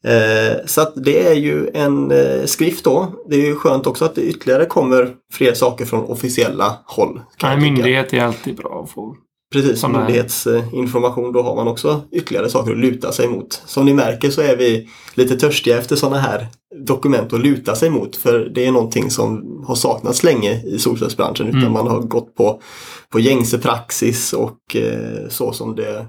[0.04, 2.12] Eh, så att det är ju en
[2.48, 3.12] skrift då.
[3.28, 7.20] Det är ju skönt också att det ytterligare kommer fler saker från officiella håll.
[7.44, 9.16] En myndighet är alltid bra att få
[9.54, 13.62] Precis, som myndighetsinformation då har man också ytterligare saker att luta sig mot.
[13.66, 16.46] Som ni märker så är vi lite törstiga efter sådana här
[16.86, 18.16] dokument att luta sig mot.
[18.16, 21.48] För det är någonting som har saknats länge i solcellsbranschen.
[21.48, 21.72] Utan mm.
[21.72, 22.60] man har gått på,
[23.08, 26.06] på gängse praxis och eh, så som det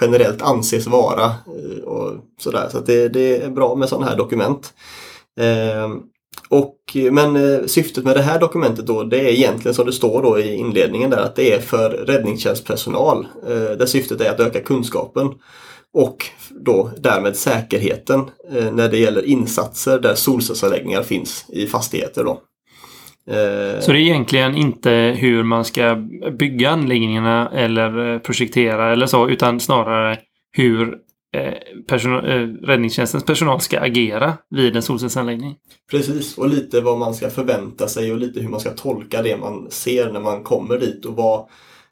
[0.00, 1.24] generellt anses vara.
[1.24, 2.68] Eh, och sådär.
[2.72, 4.74] Så det, det är bra med sådana här dokument.
[5.40, 5.88] Eh,
[6.48, 9.92] och, eh, men eh, syftet med det här dokumentet då, det är egentligen som det
[9.92, 13.26] står då i inledningen där, att det är för räddningstjänstpersonal.
[13.48, 15.34] Eh, där syftet är att öka kunskapen
[15.94, 18.24] och då därmed säkerheten
[18.72, 22.24] när det gäller insatser där solcellsanläggningar finns i fastigheter.
[22.24, 22.40] Då.
[23.80, 25.94] Så det är egentligen inte hur man ska
[26.38, 30.18] bygga anläggningarna eller projektera eller så, utan snarare
[30.52, 30.98] hur
[31.38, 31.54] Eh,
[31.88, 35.56] person eh, räddningstjänstens personal ska agera vid en solcellsanläggning.
[35.90, 39.36] Precis, och lite vad man ska förvänta sig och lite hur man ska tolka det
[39.36, 41.48] man ser när man kommer dit och vad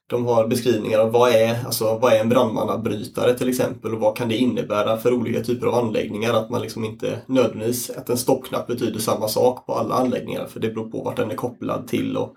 [0.09, 4.17] de har beskrivningar av vad är, alltså, vad är en brandmannabrytare till exempel och vad
[4.17, 6.35] kan det innebära för olika typer av anläggningar.
[6.35, 10.61] Att man liksom inte nödvändigtvis, att en stoppknapp betyder samma sak på alla anläggningar för
[10.61, 12.37] det beror på vart den är kopplad till och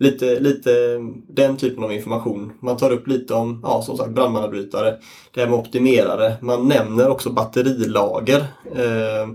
[0.00, 0.70] lite, lite
[1.28, 2.52] den typen av information.
[2.62, 4.96] Man tar upp lite om, ja som sagt, brandmannabrytare,
[5.34, 6.34] det här med optimerare.
[6.40, 8.38] Man nämner också batterilager.
[8.74, 9.28] Eh,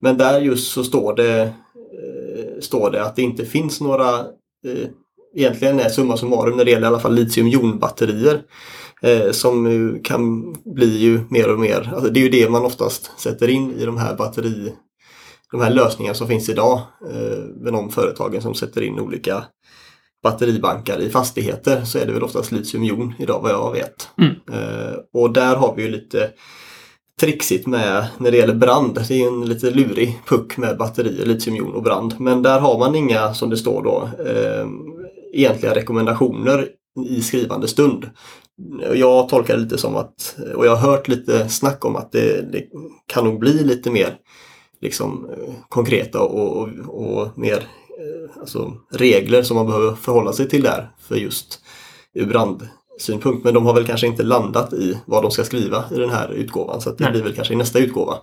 [0.00, 4.18] men där just så står det, eh, står det att det inte finns några
[4.66, 4.88] eh,
[5.34, 8.42] egentligen är summa summarum när det gäller i alla fall litiumjonbatterier.
[9.02, 13.20] Eh, som kan bli ju mer och mer, alltså det är ju det man oftast
[13.20, 14.72] sätter in i de här batteri,
[15.50, 19.44] de här lösningarna som finns idag eh, med de företagen som sätter in olika
[20.24, 24.08] batteribankar i fastigheter så är det väl oftast litiumjon idag vad jag vet.
[24.18, 24.34] Mm.
[24.52, 26.30] Eh, och där har vi ju lite
[27.20, 28.94] trixigt med när det gäller brand.
[29.08, 32.14] Det är en lite lurig puck med batterier, litiumjon och brand.
[32.18, 34.66] Men där har man inga, som det står då, eh,
[35.32, 36.68] egentliga rekommendationer
[37.08, 38.10] i skrivande stund.
[38.94, 42.52] Jag tolkar det lite som att, och jag har hört lite snack om att det,
[42.52, 42.64] det
[43.06, 44.16] kan nog bli lite mer
[44.80, 45.30] liksom,
[45.68, 47.62] konkreta och, och, och mer eh,
[48.40, 51.60] alltså, regler som man behöver förhålla sig till där för just
[52.14, 53.44] ur brandsynpunkt.
[53.44, 56.28] Men de har väl kanske inte landat i vad de ska skriva i den här
[56.28, 58.14] utgåvan så det blir väl kanske i nästa utgåva.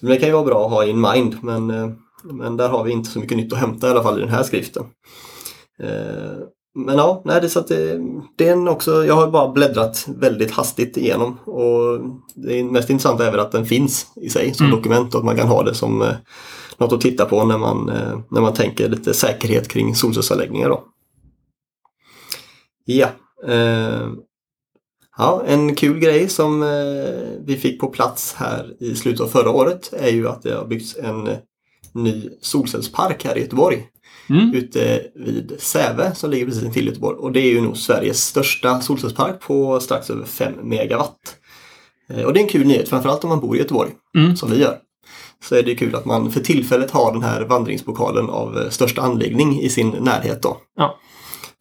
[0.00, 1.88] Så det kan ju vara bra att ha in mind men, eh,
[2.24, 4.30] men där har vi inte så mycket nytt att hämta i alla fall i den
[4.30, 4.84] här skriften.
[6.76, 8.00] Eh, men ja, nej, det, så att det,
[8.36, 12.00] det är en också, jag har bara bläddrat väldigt hastigt igenom och
[12.34, 14.76] det mest intressanta är väl att den finns i sig som mm.
[14.76, 16.14] dokument och att man kan ha det som eh,
[16.78, 20.68] något att titta på när man, eh, när man tänker lite säkerhet kring solcellsanläggningar.
[20.68, 20.84] Då.
[22.84, 23.08] Ja,
[23.46, 24.08] eh,
[25.18, 26.68] ja, en kul grej som eh,
[27.44, 30.66] vi fick på plats här i slutet av förra året är ju att det har
[30.66, 31.28] byggts en
[31.92, 33.88] ny solcellspark här i Göteborg
[34.30, 34.54] mm.
[34.54, 37.16] ute vid Säve som ligger precis intill Göteborg.
[37.18, 41.36] Och det är ju nog Sveriges största solcellspark på strax över 5 megawatt.
[42.10, 44.36] Eh, och det är en kul nyhet, framförallt om man bor i Göteborg, mm.
[44.36, 44.78] som vi gör.
[45.44, 49.02] Så är det kul att man för tillfället har den här vandringspokalen av eh, största
[49.02, 50.42] anläggning i sin närhet.
[50.42, 50.56] Då.
[50.76, 50.98] Ja.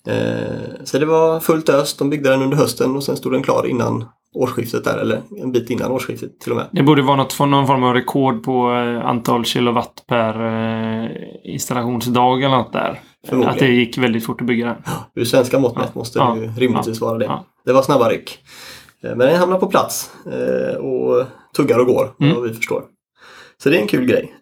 [0.05, 3.43] Eh, så det var fullt ös, de byggde den under hösten och sen stod den
[3.43, 6.67] klar innan årsskiftet där, eller en bit innan årsskiftet till och med.
[6.71, 11.11] Det borde vara något, någon form av rekord på eh, antal kilowatt per eh,
[11.43, 13.01] installationsdag eller något där.
[13.45, 14.75] Att det gick väldigt fort att bygga den.
[14.85, 15.99] Ja, ur svenska mått mätt ja.
[15.99, 17.39] måste det ju rimligtvis vara det.
[17.65, 18.39] Det var snabba ryck.
[19.01, 20.11] Men den hamnar på plats
[20.79, 21.25] och
[21.55, 22.35] tuggar och går, mm.
[22.35, 22.83] vad vi förstår.
[23.63, 24.33] Så det är en kul grej.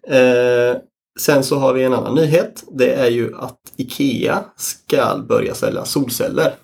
[1.20, 2.64] Sen så har vi en annan nyhet.
[2.72, 6.54] Det är ju att IKEA ska börja sälja solceller.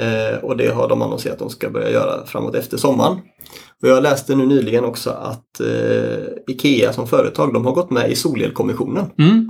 [0.00, 3.18] Eh, och det har de annonserat att de ska börja göra framåt efter sommaren.
[3.82, 8.10] Och jag läste nu nyligen också att eh, IKEA som företag de har gått med
[8.10, 9.10] i Solelkommissionen.
[9.18, 9.48] Mm.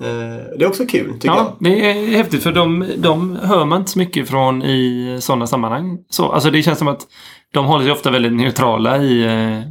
[0.00, 1.72] Eh, det är också kul tycker ja, jag.
[1.72, 5.98] Det är häftigt för de, de hör man inte så mycket från i sådana sammanhang.
[6.10, 7.06] Så, alltså det känns som att
[7.52, 9.62] de håller sig ofta väldigt neutrala i, eh,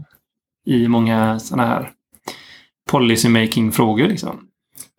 [0.76, 1.92] i många sådana här
[2.88, 4.08] policy making frågor.
[4.08, 4.40] Liksom.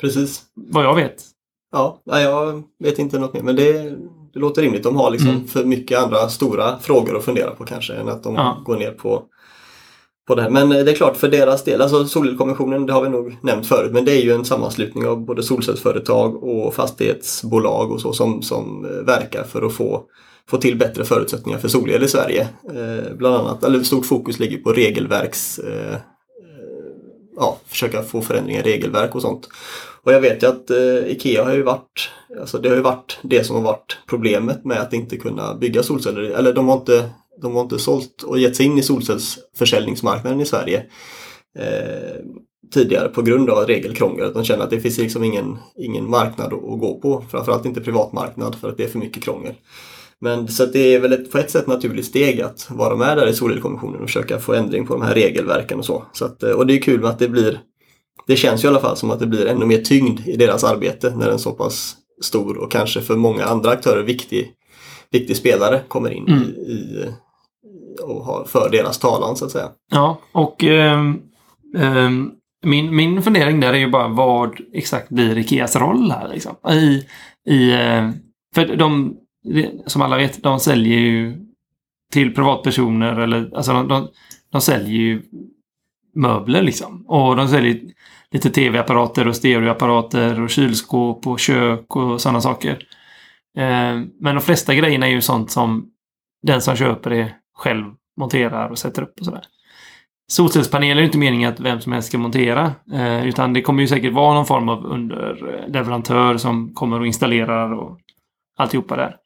[0.00, 0.42] Precis.
[0.54, 1.24] Vad jag vet.
[1.72, 3.72] Ja, jag vet inte något mer men det,
[4.32, 4.82] det låter rimligt.
[4.82, 5.46] De har liksom mm.
[5.46, 8.62] för mycket andra stora frågor att fundera på kanske än att de ja.
[8.64, 9.22] går ner på,
[10.28, 10.50] på det här.
[10.50, 13.66] Men eh, det är klart för deras del, alltså Solelkommissionen det har vi nog nämnt
[13.66, 18.42] förut, men det är ju en sammanslutning av både solcellsföretag och fastighetsbolag och så som,
[18.42, 20.04] som eh, verkar för att få
[20.50, 22.48] få till bättre förutsättningar för solel i Sverige.
[22.70, 25.96] Eh, bland annat, eller stort fokus ligger på regelverks eh,
[27.38, 29.48] ja, försöka få förändringar i regelverk och sånt.
[30.02, 32.10] Och jag vet ju att eh, IKEA har ju varit,
[32.40, 35.82] alltså det har ju varit det som har varit problemet med att inte kunna bygga
[35.82, 36.22] solceller.
[36.22, 37.10] Eller de har inte,
[37.42, 40.84] de har inte sålt och gett sig in i solcellsförsäljningsmarknaden i Sverige
[41.58, 42.24] eh,
[42.74, 44.32] tidigare på grund av regelkrångel.
[44.32, 48.54] De känner att det finns liksom ingen, ingen marknad att gå på, framförallt inte privatmarknad
[48.54, 49.54] för att det är för mycket krångel.
[50.20, 53.26] Men så det är väl ett, på ett sätt naturligt steg att vara med där
[53.26, 56.04] i Solelkommissionen och försöka få ändring på de här regelverken och så.
[56.12, 57.60] så att, och det är kul med att det blir
[58.28, 60.64] det känns ju i alla fall som att det blir ännu mer tyngd i deras
[60.64, 64.52] arbete när en så pass stor och kanske för många andra aktörer viktig,
[65.10, 66.42] viktig spelare kommer in mm.
[66.42, 67.06] i, i,
[68.02, 69.68] och har för deras talan så att säga.
[69.90, 71.00] Ja, och eh,
[71.76, 72.10] eh,
[72.64, 76.54] min, min fundering där är ju bara vad exakt blir Ikeas roll här liksom?
[76.70, 77.06] I,
[77.50, 78.10] i, eh,
[78.54, 79.16] för de,
[79.86, 81.46] som alla vet, de säljer ju
[82.12, 84.08] till privatpersoner eller alltså de, de,
[84.52, 85.22] de säljer ju
[86.14, 87.04] möbler liksom.
[87.06, 87.80] Och de säljer
[88.30, 92.78] lite tv-apparater och stereoapparater och kylskåp och kök och sådana saker.
[93.58, 95.90] Eh, men de flesta grejerna är ju sånt som
[96.42, 97.84] den som köper det själv
[98.20, 99.42] monterar och sätter upp och sådär.
[100.30, 102.72] Solcellspaneler är inte meningen att vem som helst ska montera.
[102.92, 107.06] Eh, utan det kommer ju säkert vara någon form av underleverantör eh, som kommer och
[107.06, 107.98] installerar och
[108.56, 109.16] alltihopa där.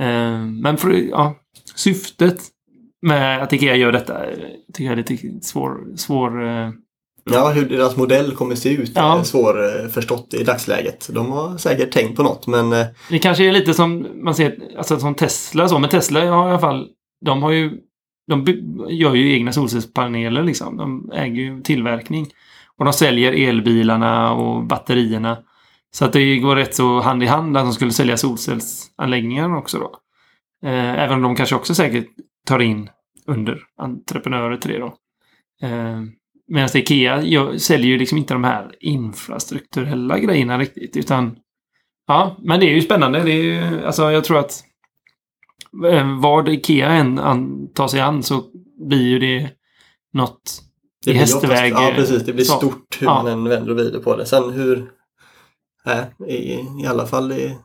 [0.00, 1.34] Eh, men för, ja,
[1.74, 2.42] syftet
[3.02, 4.20] med att Ikea gör detta
[4.72, 5.96] tycker jag är lite svår...
[5.96, 6.70] svår eh,
[7.30, 9.18] Ja, hur deras modell kommer se ut Ja.
[9.18, 11.08] är svårförstått i dagsläget.
[11.12, 14.58] De har säkert tänkt på något men eh, Det kanske är lite som man ser,
[14.78, 16.88] alltså som Tesla så, men Tesla har i alla fall,
[17.24, 17.70] de har ju,
[18.28, 18.44] de
[18.88, 20.76] gör ju egna solcellspaneler liksom.
[20.76, 22.26] De äger ju tillverkning.
[22.78, 25.38] Och de säljer elbilarna och batterierna.
[25.94, 29.78] Så att det går rätt så hand i hand att de skulle sälja solcellsanläggningar också
[29.78, 29.96] då.
[30.68, 32.06] Eh, även om de kanske också säkert
[32.46, 32.90] tar in
[33.26, 34.94] under entreprenörer till det då.
[35.62, 36.00] Eh,
[36.48, 41.36] Medan Ikea gör, säljer ju liksom inte de här infrastrukturella grejerna riktigt utan
[42.06, 43.20] Ja, men det är ju spännande.
[43.20, 44.64] Det är ju, alltså jag tror att
[45.90, 48.44] eh, vad Ikea än an, tar sig an så
[48.88, 49.50] blir ju det
[50.12, 50.62] något
[51.04, 51.72] det i hästväg.
[51.72, 52.22] Ja, precis.
[52.22, 52.56] Det blir så.
[52.56, 53.22] stort hur Ja.
[53.22, 54.26] man än vänder och vrider på det.
[54.26, 54.90] Sen hur,
[55.88, 57.56] äh, i, i alla fall i,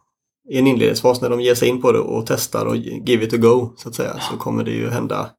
[0.50, 3.34] i en inledningsfas när de ger sig in på det och testar och give it
[3.34, 5.30] a go så att säga så kommer det ju hända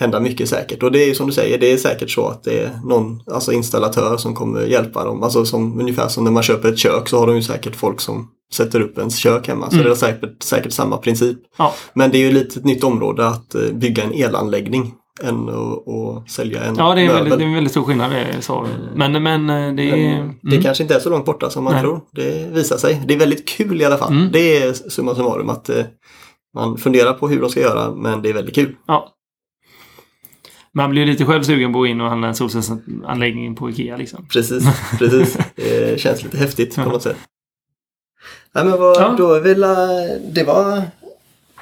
[0.00, 0.82] hända mycket säkert.
[0.82, 3.22] Och det är ju som du säger, det är säkert så att det är någon
[3.26, 5.22] alltså installatör som kommer hjälpa dem.
[5.22, 8.00] Alltså som, ungefär som när man köper ett kök så har de ju säkert folk
[8.00, 9.70] som sätter upp ens kök hemma.
[9.70, 9.84] Så Mm.
[9.86, 11.38] det är säkert, säkert samma princip.
[11.58, 11.74] Ja.
[11.92, 15.88] Men det är ju lite ett nytt område att eh, bygga en elanläggning än att,
[15.88, 17.22] att sälja en Ja, det är, möbel.
[17.22, 18.10] väldigt, det är en väldigt stor skillnad.
[18.10, 18.66] Det så.
[18.94, 20.34] Men, men eh, det är...
[20.42, 20.62] Det mm.
[20.62, 21.82] kanske inte är så långt borta som man Nej.
[21.82, 22.00] tror.
[22.12, 23.02] Det visar sig.
[23.06, 24.12] Det är väldigt kul i alla fall.
[24.12, 24.32] Mm.
[24.32, 25.84] Det är summa summarum att eh,
[26.54, 28.76] man funderar på hur de ska göra men det är väldigt kul.
[28.86, 29.10] Ja.
[30.76, 33.70] Man blir ju lite själv sugen på att gå in och handla en solcellsanläggning på
[33.70, 34.26] Ikea liksom.
[34.32, 34.64] Precis,
[34.98, 35.38] precis.
[35.56, 37.16] Det känns lite häftigt på något sätt.
[38.54, 39.14] Nej men vad, Ja.
[39.18, 39.42] då eh,
[40.34, 40.82] det var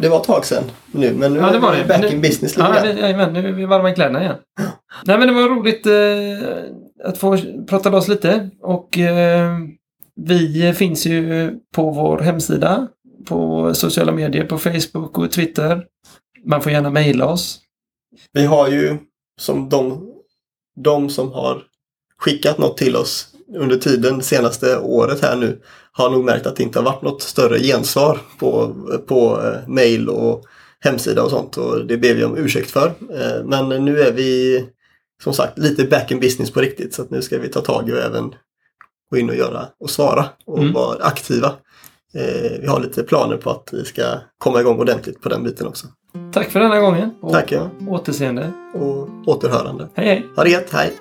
[0.03, 1.89] det var ett tag sedan nu men nu Ja, det är var vi det.
[1.89, 4.37] back Nu- in business lite Ja, det- jajamän, nu är vi varma i kläderna igen.
[5.05, 7.39] Nej, men det var roligt eh, att få
[7.69, 8.51] prata loss lite.
[8.61, 9.59] Och eh,
[10.17, 12.89] vi finns ju på vår hemsida,
[13.27, 15.85] på sociala medier, på Facebook och Twitter.
[16.45, 17.59] Man får gärna mejla oss.
[18.33, 18.97] Vi har ju
[19.41, 20.09] som de,
[20.77, 21.63] de som har
[22.19, 25.61] skickat något till oss under tiden senaste året här nu
[25.93, 28.75] har nog märkt att det inte har varit något större gensvar på,
[29.07, 30.45] på eh, mail och
[30.81, 32.87] hemsida och sånt och det ber vi om ursäkt för.
[32.87, 34.65] Eh, men nu är vi
[35.23, 37.89] som sagt lite back in business på riktigt så att nu ska vi ta tag
[37.89, 38.35] i och även
[39.11, 40.73] gå in och göra och svara och Mm.
[40.73, 41.47] vara aktiva.
[42.15, 44.03] Eh, vi har lite planer på att vi ska
[44.39, 45.87] komma igång ordentligt på den biten också.
[46.33, 47.11] Tack för denna gången.
[47.21, 47.71] Och Tack ja.
[47.89, 48.53] återseende.
[48.75, 49.89] och återhörande.
[49.95, 50.27] Hej hej!
[50.37, 50.93] Ha det gött, hej!